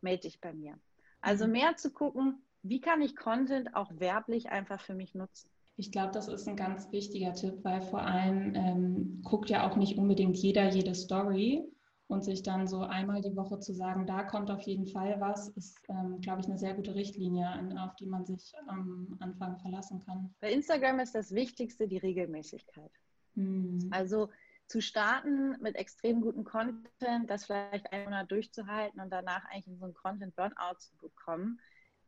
melde 0.00 0.22
dich 0.22 0.40
bei 0.40 0.52
mir. 0.52 0.78
Also 1.20 1.46
mhm. 1.46 1.52
mehr 1.52 1.76
zu 1.76 1.92
gucken, 1.92 2.42
wie 2.62 2.80
kann 2.80 3.02
ich 3.02 3.16
Content 3.16 3.74
auch 3.74 3.90
werblich 3.98 4.50
einfach 4.50 4.80
für 4.80 4.94
mich 4.94 5.14
nutzen. 5.14 5.50
Ich 5.76 5.90
glaube, 5.90 6.12
das 6.12 6.28
ist 6.28 6.46
ein 6.46 6.56
ganz 6.56 6.92
wichtiger 6.92 7.32
Tipp, 7.32 7.60
weil 7.62 7.80
vor 7.80 8.02
allem 8.02 8.54
ähm, 8.54 9.22
guckt 9.24 9.48
ja 9.48 9.68
auch 9.68 9.76
nicht 9.76 9.96
unbedingt 9.96 10.36
jeder 10.36 10.68
jede 10.68 10.94
Story 10.94 11.64
und 12.10 12.24
sich 12.24 12.42
dann 12.42 12.66
so 12.66 12.80
einmal 12.80 13.20
die 13.20 13.36
Woche 13.36 13.60
zu 13.60 13.72
sagen, 13.72 14.04
da 14.04 14.24
kommt 14.24 14.50
auf 14.50 14.62
jeden 14.62 14.86
Fall 14.86 15.20
was, 15.20 15.48
ist, 15.50 15.80
ähm, 15.88 16.20
glaube 16.20 16.40
ich, 16.40 16.46
eine 16.46 16.58
sehr 16.58 16.74
gute 16.74 16.94
Richtlinie, 16.94 17.48
auf 17.78 17.94
die 17.96 18.06
man 18.06 18.26
sich 18.26 18.52
am 18.66 19.16
Anfang 19.20 19.56
verlassen 19.58 20.02
kann. 20.04 20.34
Bei 20.40 20.52
Instagram 20.52 20.98
ist 20.98 21.14
das 21.14 21.32
Wichtigste 21.32 21.86
die 21.86 21.98
Regelmäßigkeit. 21.98 22.90
Mhm. 23.36 23.88
Also 23.92 24.28
zu 24.66 24.80
starten 24.82 25.56
mit 25.60 25.76
extrem 25.76 26.20
gutem 26.20 26.42
Content, 26.42 27.28
das 27.28 27.46
vielleicht 27.46 27.92
einen 27.92 28.04
Monat 28.06 28.30
durchzuhalten 28.30 29.00
und 29.00 29.10
danach 29.10 29.44
eigentlich 29.44 29.68
in 29.68 29.78
so 29.78 29.84
einen 29.84 29.94
Content-Burnout 29.94 30.78
zu 30.78 30.96
bekommen, 30.96 31.60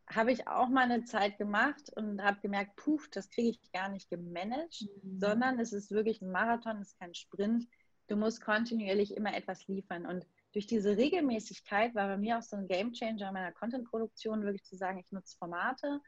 habe 0.08 0.32
ich 0.32 0.48
auch 0.48 0.68
mal 0.68 0.82
eine 0.82 1.04
Zeit 1.04 1.38
gemacht 1.38 1.92
und 1.94 2.22
habe 2.22 2.40
gemerkt, 2.40 2.74
puh, 2.74 3.00
das 3.12 3.30
kriege 3.30 3.50
ich 3.50 3.72
gar 3.72 3.88
nicht 3.88 4.10
gemanagt, 4.10 4.82
mhm. 4.82 5.20
sondern 5.20 5.60
es 5.60 5.72
ist 5.72 5.92
wirklich 5.92 6.20
ein 6.22 6.32
Marathon, 6.32 6.78
es 6.78 6.88
ist 6.88 6.98
kein 6.98 7.14
Sprint 7.14 7.68
du 8.12 8.18
musst 8.18 8.42
kontinuierlich 8.42 9.16
immer 9.16 9.35
etwas 9.35 9.66
liefern. 9.66 10.05
Und 10.05 10.27
durch 10.53 10.66
diese 10.66 10.98
Regelmäßigkeit 10.98 11.94
war 11.94 12.09
bei 12.09 12.18
mir 12.18 12.38
auch 12.38 12.42
so 12.42 12.57
ein 12.57 12.68
Game 12.68 12.92
Changer 12.92 13.29
in 13.29 13.35
meiner 13.35 13.53
Content-Produktion, 13.53 14.42
wirklich 14.42 14.64
zu 14.64 14.77
sagen, 14.77 14.98
ich 14.98 15.11
nutze 15.11 15.37
Formate 15.38 16.01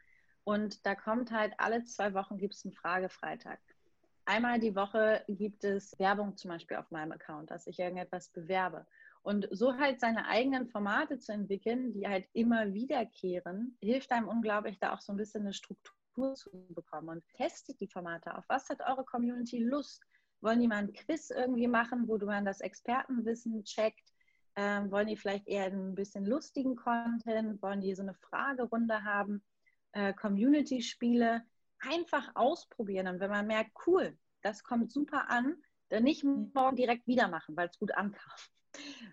und 0.44 0.84
da 0.84 0.94
kommt 0.94 1.32
halt 1.32 1.54
alle 1.56 1.82
zwei 1.84 2.12
Wochen 2.12 2.36
gibt 2.36 2.54
es 2.54 2.64
einen 2.64 2.74
Fragefreitag. 2.74 3.58
Einmal 4.26 4.60
die 4.60 4.76
Woche 4.76 5.24
gibt 5.28 5.64
es 5.64 5.98
Werbung 5.98 6.36
zum 6.36 6.50
Beispiel 6.50 6.76
auf 6.76 6.90
meinem 6.90 7.12
Account, 7.12 7.50
dass 7.50 7.66
ich 7.66 7.78
irgendetwas 7.78 8.28
bewerbe. 8.28 8.86
Und 9.22 9.48
so 9.50 9.74
halt 9.78 10.00
seine 10.00 10.26
eigenen 10.26 10.68
Formate 10.68 11.18
zu 11.18 11.32
entwickeln, 11.32 11.94
die 11.94 12.06
halt 12.06 12.26
immer 12.34 12.74
wiederkehren, 12.74 13.78
hilft 13.80 14.12
einem 14.12 14.28
unglaublich, 14.28 14.78
da 14.78 14.94
auch 14.94 15.00
so 15.00 15.14
ein 15.14 15.16
bisschen 15.16 15.42
eine 15.42 15.54
Struktur 15.54 16.34
zu 16.34 16.50
bekommen. 16.68 17.08
Und 17.08 17.24
testet 17.36 17.80
die 17.80 17.88
Formate 17.88 18.36
auf. 18.36 18.44
Was 18.48 18.68
hat 18.68 18.80
eure 18.86 19.04
Community 19.04 19.58
Lust? 19.58 20.04
Wollen 20.44 20.60
die 20.60 20.68
mal 20.68 20.76
ein 20.76 20.92
Quiz 20.92 21.30
irgendwie 21.30 21.66
machen, 21.66 22.06
wo 22.06 22.18
du 22.18 22.26
man 22.26 22.44
das 22.44 22.60
Expertenwissen 22.60 23.64
checkt? 23.64 24.12
Ähm, 24.56 24.90
wollen 24.90 25.06
die 25.06 25.16
vielleicht 25.16 25.48
eher 25.48 25.64
ein 25.64 25.94
bisschen 25.94 26.26
lustigen 26.26 26.76
Content? 26.76 27.62
Wollen 27.62 27.80
die 27.80 27.94
so 27.94 28.02
eine 28.02 28.12
Fragerunde 28.12 29.04
haben? 29.04 29.42
Äh, 29.92 30.12
Community-Spiele? 30.12 31.42
Einfach 31.78 32.30
ausprobieren. 32.34 33.08
Und 33.08 33.20
wenn 33.20 33.30
man 33.30 33.46
merkt, 33.46 33.70
cool, 33.86 34.18
das 34.42 34.62
kommt 34.62 34.92
super 34.92 35.30
an, 35.30 35.56
dann 35.88 36.02
nicht 36.02 36.24
morgen 36.24 36.76
direkt 36.76 37.06
wieder 37.06 37.28
machen, 37.28 37.56
weil 37.56 37.68
es 37.68 37.78
gut 37.78 37.92
ankam. 37.92 38.32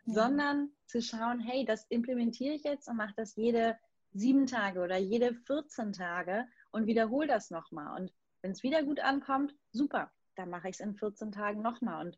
Ja. 0.06 0.14
Sondern 0.14 0.72
zu 0.86 1.02
schauen, 1.02 1.40
hey, 1.40 1.64
das 1.64 1.86
implementiere 1.86 2.56
ich 2.56 2.64
jetzt 2.64 2.90
und 2.90 2.98
mache 2.98 3.14
das 3.16 3.38
jede 3.38 3.78
sieben 4.12 4.48
Tage 4.48 4.82
oder 4.82 4.98
jede 4.98 5.34
14 5.34 5.94
Tage 5.94 6.46
und 6.72 6.88
wiederhole 6.88 7.28
das 7.28 7.52
nochmal. 7.52 8.02
Und 8.02 8.12
wenn 8.42 8.52
es 8.52 8.64
wieder 8.64 8.84
gut 8.84 9.00
ankommt, 9.00 9.56
super 9.72 10.12
dann 10.42 10.50
mache 10.50 10.70
ich 10.70 10.76
es 10.76 10.80
in 10.80 10.96
14 10.96 11.32
Tagen 11.32 11.62
nochmal. 11.62 12.08
Und 12.08 12.18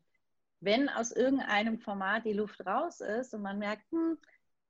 wenn 0.60 0.88
aus 0.88 1.12
irgendeinem 1.12 1.78
Format 1.78 2.24
die 2.24 2.32
Luft 2.32 2.64
raus 2.66 3.00
ist 3.00 3.34
und 3.34 3.42
man 3.42 3.58
merkt, 3.58 3.90
hm, 3.90 4.18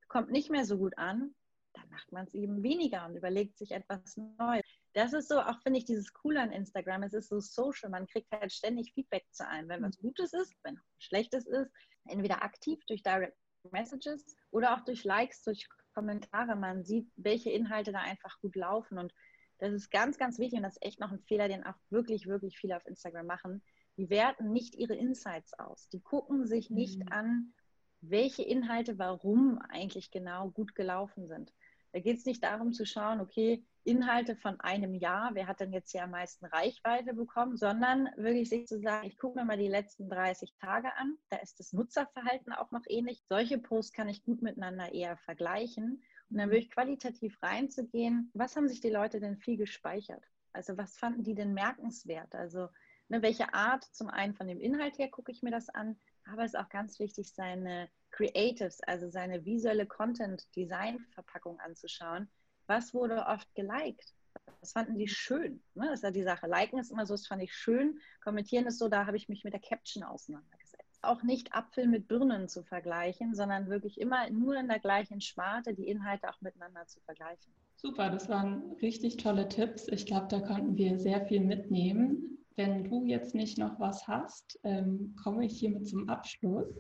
kommt 0.09 0.31
nicht 0.31 0.51
mehr 0.51 0.65
so 0.65 0.77
gut 0.77 0.99
an, 0.99 1.35
dann 1.73 1.89
macht 1.89 2.13
man 2.13 2.27
es 2.27 2.35
eben 2.35 2.63
weniger 2.63 3.07
und 3.07 3.17
überlegt 3.17 3.57
sich 3.59 3.73
etwas 3.73 4.17
Neues. 4.17 4.63
Das 4.93 5.13
ist 5.13 5.29
so, 5.29 5.41
auch 5.41 5.61
finde 5.63 5.79
ich 5.79 5.85
dieses 5.85 6.13
Coole 6.13 6.41
an 6.41 6.53
Instagram. 6.53 7.03
Es 7.05 7.15
ist 7.15 7.29
so 7.29 7.41
social. 7.41 7.91
Man 7.91 8.07
kriegt 8.07 8.31
halt 8.33 8.53
ständig 8.53 8.93
Feedback 8.93 9.25
zu 9.33 9.47
einem, 9.47 9.69
wenn 9.69 9.83
was 9.83 9.99
Gutes 9.99 10.33
ist, 10.33 10.55
wenn 10.63 10.77
was 10.77 10.85
Schlechtes 10.99 11.47
ist. 11.47 11.71
Entweder 12.07 12.43
aktiv 12.43 12.79
durch 12.87 13.03
Direct 13.03 13.37
Messages 13.73 14.37
oder 14.51 14.75
auch 14.75 14.85
durch 14.85 15.05
Likes, 15.05 15.43
durch 15.43 15.67
Kommentare. 15.95 16.55
Man 16.55 16.85
sieht, 16.85 17.11
welche 17.17 17.51
Inhalte 17.51 17.93
da 17.93 18.01
einfach 18.01 18.39
gut 18.41 18.55
laufen. 18.57 18.99
Und 18.99 19.13
das 19.59 19.73
ist 19.73 19.91
ganz, 19.91 20.19
ganz 20.19 20.39
wichtig 20.39 20.59
und 20.59 20.65
das 20.65 20.77
ist 20.77 20.85
echt 20.85 21.01
noch 21.01 21.13
ein 21.13 21.21
Fehler, 21.21 21.49
den 21.49 21.65
auch 21.65 21.77
wirklich, 21.91 22.27
wirklich 22.27 22.59
viele 22.59 22.77
auf 22.77 22.87
Instagram 22.87 23.27
machen. 23.27 23.63
Die 23.97 24.11
werten 24.11 24.53
nicht 24.53 24.75
ihre 24.75 24.95
Insights 24.95 25.55
aus. 25.55 25.89
Die 25.89 26.01
gucken 26.01 26.47
sich 26.47 26.71
nicht 26.71 27.01
mhm. 27.01 27.13
an, 27.13 27.55
welche 28.01 28.43
Inhalte 28.43 28.99
warum 28.99 29.59
eigentlich 29.69 30.11
genau 30.11 30.51
gut 30.51 30.75
gelaufen 30.75 31.27
sind. 31.27 31.53
Da 31.93 32.01
geht 32.01 32.19
es 32.19 32.27
nicht 32.27 32.43
darum 32.43 32.73
zu 32.73 32.85
schauen, 32.85 33.21
okay, 33.21 33.65
Inhalte 33.85 34.35
von 34.35 34.59
einem 34.61 34.95
Jahr, 34.95 35.31
wer 35.35 35.47
hat 35.47 35.61
denn 35.61 35.73
jetzt 35.73 35.93
hier 35.93 36.03
am 36.03 36.11
meisten 36.11 36.45
Reichweite 36.47 37.15
bekommen, 37.15 37.57
sondern 37.57 38.09
wirklich 38.17 38.49
sich 38.49 38.67
zu 38.67 38.81
sagen, 38.81 39.07
ich 39.07 39.19
gucke 39.19 39.39
mir 39.39 39.45
mal 39.45 39.59
die 39.59 39.69
letzten 39.69 40.09
30 40.09 40.55
Tage 40.61 40.89
an, 40.97 41.17
da 41.29 41.37
ist 41.37 41.61
das 41.61 41.73
Nutzerverhalten 41.73 42.53
auch 42.53 42.71
noch 42.73 42.83
ähnlich. 42.89 43.23
Solche 43.29 43.59
Posts 43.59 43.93
kann 43.93 44.09
ich 44.09 44.25
gut 44.25 44.43
miteinander 44.43 44.93
eher 44.93 45.17
vergleichen 45.19 46.03
und 46.35 46.41
dann 46.41 46.51
wirklich 46.51 46.73
qualitativ 46.73 47.41
reinzugehen, 47.45 48.29
was 48.35 48.57
haben 48.57 48.67
sich 48.67 48.81
die 48.81 48.91
Leute 48.91 49.21
denn 49.21 49.37
viel 49.37 49.57
gespeichert? 49.57 50.25
Also 50.53 50.77
was 50.77 50.97
fanden 50.97 51.23
die 51.23 51.37
denn 51.37 51.55
merkenswert? 51.55 52.35
Also 52.35 52.71
ne, 53.09 53.23
welche 53.23 53.55
Art, 53.55 53.85
zum 53.93 54.09
einen 54.09 54.35
von 54.35 54.49
dem 54.49 54.61
Inhalt 54.61 54.99
her 54.99 55.09
gucke 55.09 55.31
ich 55.31 55.45
mir 55.45 55.53
das 55.53 55.69
an, 55.69 55.97
aber 56.25 56.43
es 56.43 56.55
ist 56.55 56.59
auch 56.59 56.69
ganz 56.69 56.99
wichtig, 56.99 57.33
seine 57.33 57.89
Creatives, 58.11 58.81
also 58.81 59.09
seine 59.09 59.45
visuelle 59.45 59.87
Content-Design-Verpackung 59.87 61.61
anzuschauen. 61.61 62.29
Was 62.67 62.93
wurde 62.95 63.27
oft 63.27 63.55
geliked? 63.55 64.13
Was 64.61 64.73
fanden 64.73 64.99
die 64.99 65.07
schön? 65.07 65.63
Ne, 65.75 65.87
das 65.87 66.01
ist 66.01 66.03
ja 66.03 66.11
die 66.11 66.25
Sache. 66.25 66.49
Liken 66.49 66.81
ist 66.81 66.91
immer 66.91 67.07
so, 67.07 67.15
das 67.15 67.29
fand 67.29 67.45
ich 67.45 67.55
schön. 67.55 68.01
Kommentieren 68.25 68.67
ist 68.67 68.81
so, 68.81 68.89
da 68.89 69.07
habe 69.07 69.17
ich 69.17 69.29
mich 69.29 69.45
mit 69.45 69.53
der 69.53 69.61
Caption 69.61 70.03
auseinandergesetzt 70.03 70.64
auch 71.09 71.23
nicht 71.23 71.55
Apfel 71.55 71.87
mit 71.87 72.09
Birnen 72.09 72.49
zu 72.49 72.63
vergleichen, 72.63 73.35
sondern 73.35 73.69
wirklich 73.69 74.01
immer 74.01 74.31
nur 74.31 74.57
in 74.57 74.69
der 74.69 74.79
gleichen 74.79 75.21
Sparte 75.21 75.75
die 75.75 75.89
Inhalte 75.89 76.29
auch 76.29 76.41
miteinander 76.41 76.87
zu 76.87 77.01
vergleichen. 77.01 77.53
Super, 77.77 78.11
das 78.11 78.29
waren 78.29 78.73
richtig 78.81 79.17
tolle 79.19 79.49
Tipps. 79.49 79.89
Ich 79.89 80.07
glaube, 80.07 80.29
da 80.29 80.41
konnten 80.41 80.77
wir 80.77 80.99
sehr 80.99 81.27
viel 81.27 81.41
mitnehmen. 81.41 82.39
Wenn 82.57 82.85
du 82.85 83.05
jetzt 83.05 83.35
nicht 83.35 83.59
noch 83.59 83.79
was 83.81 84.07
hast, 84.07 84.59
ähm, 84.63 85.15
komme 85.23 85.45
ich 85.45 85.59
hiermit 85.59 85.89
zum 85.89 86.09
Abschluss 86.09 86.73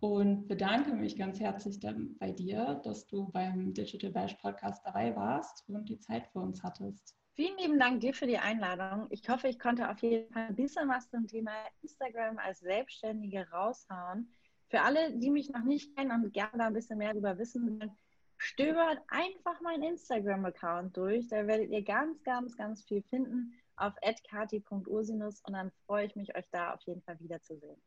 und 0.00 0.48
bedanke 0.48 0.94
mich 0.94 1.16
ganz 1.16 1.40
herzlich 1.40 1.78
bei 2.18 2.32
dir, 2.32 2.80
dass 2.84 3.06
du 3.06 3.28
beim 3.32 3.74
Digital 3.74 4.10
Bash 4.10 4.34
Podcast 4.34 4.82
dabei 4.86 5.14
warst 5.14 5.68
und 5.68 5.88
die 5.88 5.98
Zeit 5.98 6.26
für 6.28 6.38
uns 6.38 6.62
hattest. 6.62 7.19
Vielen 7.34 7.56
lieben 7.58 7.78
Dank 7.78 8.00
dir 8.00 8.12
für 8.12 8.26
die 8.26 8.38
Einladung. 8.38 9.06
Ich 9.10 9.28
hoffe, 9.28 9.48
ich 9.48 9.58
konnte 9.58 9.88
auf 9.88 9.98
jeden 10.00 10.32
Fall 10.32 10.46
ein 10.48 10.56
bisschen 10.56 10.88
was 10.88 11.08
zum 11.08 11.26
Thema 11.26 11.52
Instagram 11.82 12.38
als 12.38 12.60
Selbstständige 12.60 13.48
raushauen. 13.50 14.32
Für 14.68 14.82
alle, 14.82 15.16
die 15.16 15.30
mich 15.30 15.50
noch 15.50 15.64
nicht 15.64 15.96
kennen 15.96 16.10
und 16.10 16.32
gerne 16.32 16.58
da 16.58 16.66
ein 16.66 16.74
bisschen 16.74 16.98
mehr 16.98 17.12
darüber 17.12 17.38
wissen 17.38 17.80
wollen, 17.80 17.92
stöbert 18.36 19.00
einfach 19.08 19.60
meinen 19.60 19.82
Instagram-Account 19.82 20.96
durch. 20.96 21.28
Da 21.28 21.46
werdet 21.46 21.70
ihr 21.70 21.82
ganz, 21.82 22.22
ganz, 22.22 22.56
ganz 22.56 22.84
viel 22.84 23.02
finden 23.02 23.54
auf 23.76 23.94
kati.ursinus 24.28 25.42
und 25.46 25.54
dann 25.54 25.70
freue 25.86 26.06
ich 26.06 26.16
mich, 26.16 26.36
euch 26.36 26.48
da 26.50 26.74
auf 26.74 26.82
jeden 26.82 27.02
Fall 27.02 27.18
wiederzusehen. 27.20 27.80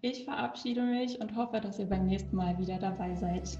Ich 0.00 0.24
verabschiede 0.24 0.82
mich 0.82 1.20
und 1.20 1.36
hoffe, 1.36 1.60
dass 1.60 1.78
ihr 1.78 1.86
beim 1.86 2.06
nächsten 2.06 2.36
Mal 2.36 2.58
wieder 2.58 2.78
dabei 2.78 3.14
seid. 3.14 3.58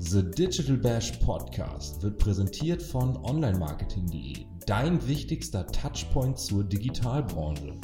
The 0.00 0.22
Digital 0.22 0.76
Bash 0.76 1.10
Podcast 1.18 2.00
wird 2.04 2.18
präsentiert 2.18 2.80
von 2.80 3.16
onlinemarketing.de, 3.16 4.46
dein 4.64 5.04
wichtigster 5.08 5.66
Touchpoint 5.66 6.38
zur 6.38 6.62
Digitalbranche. 6.62 7.74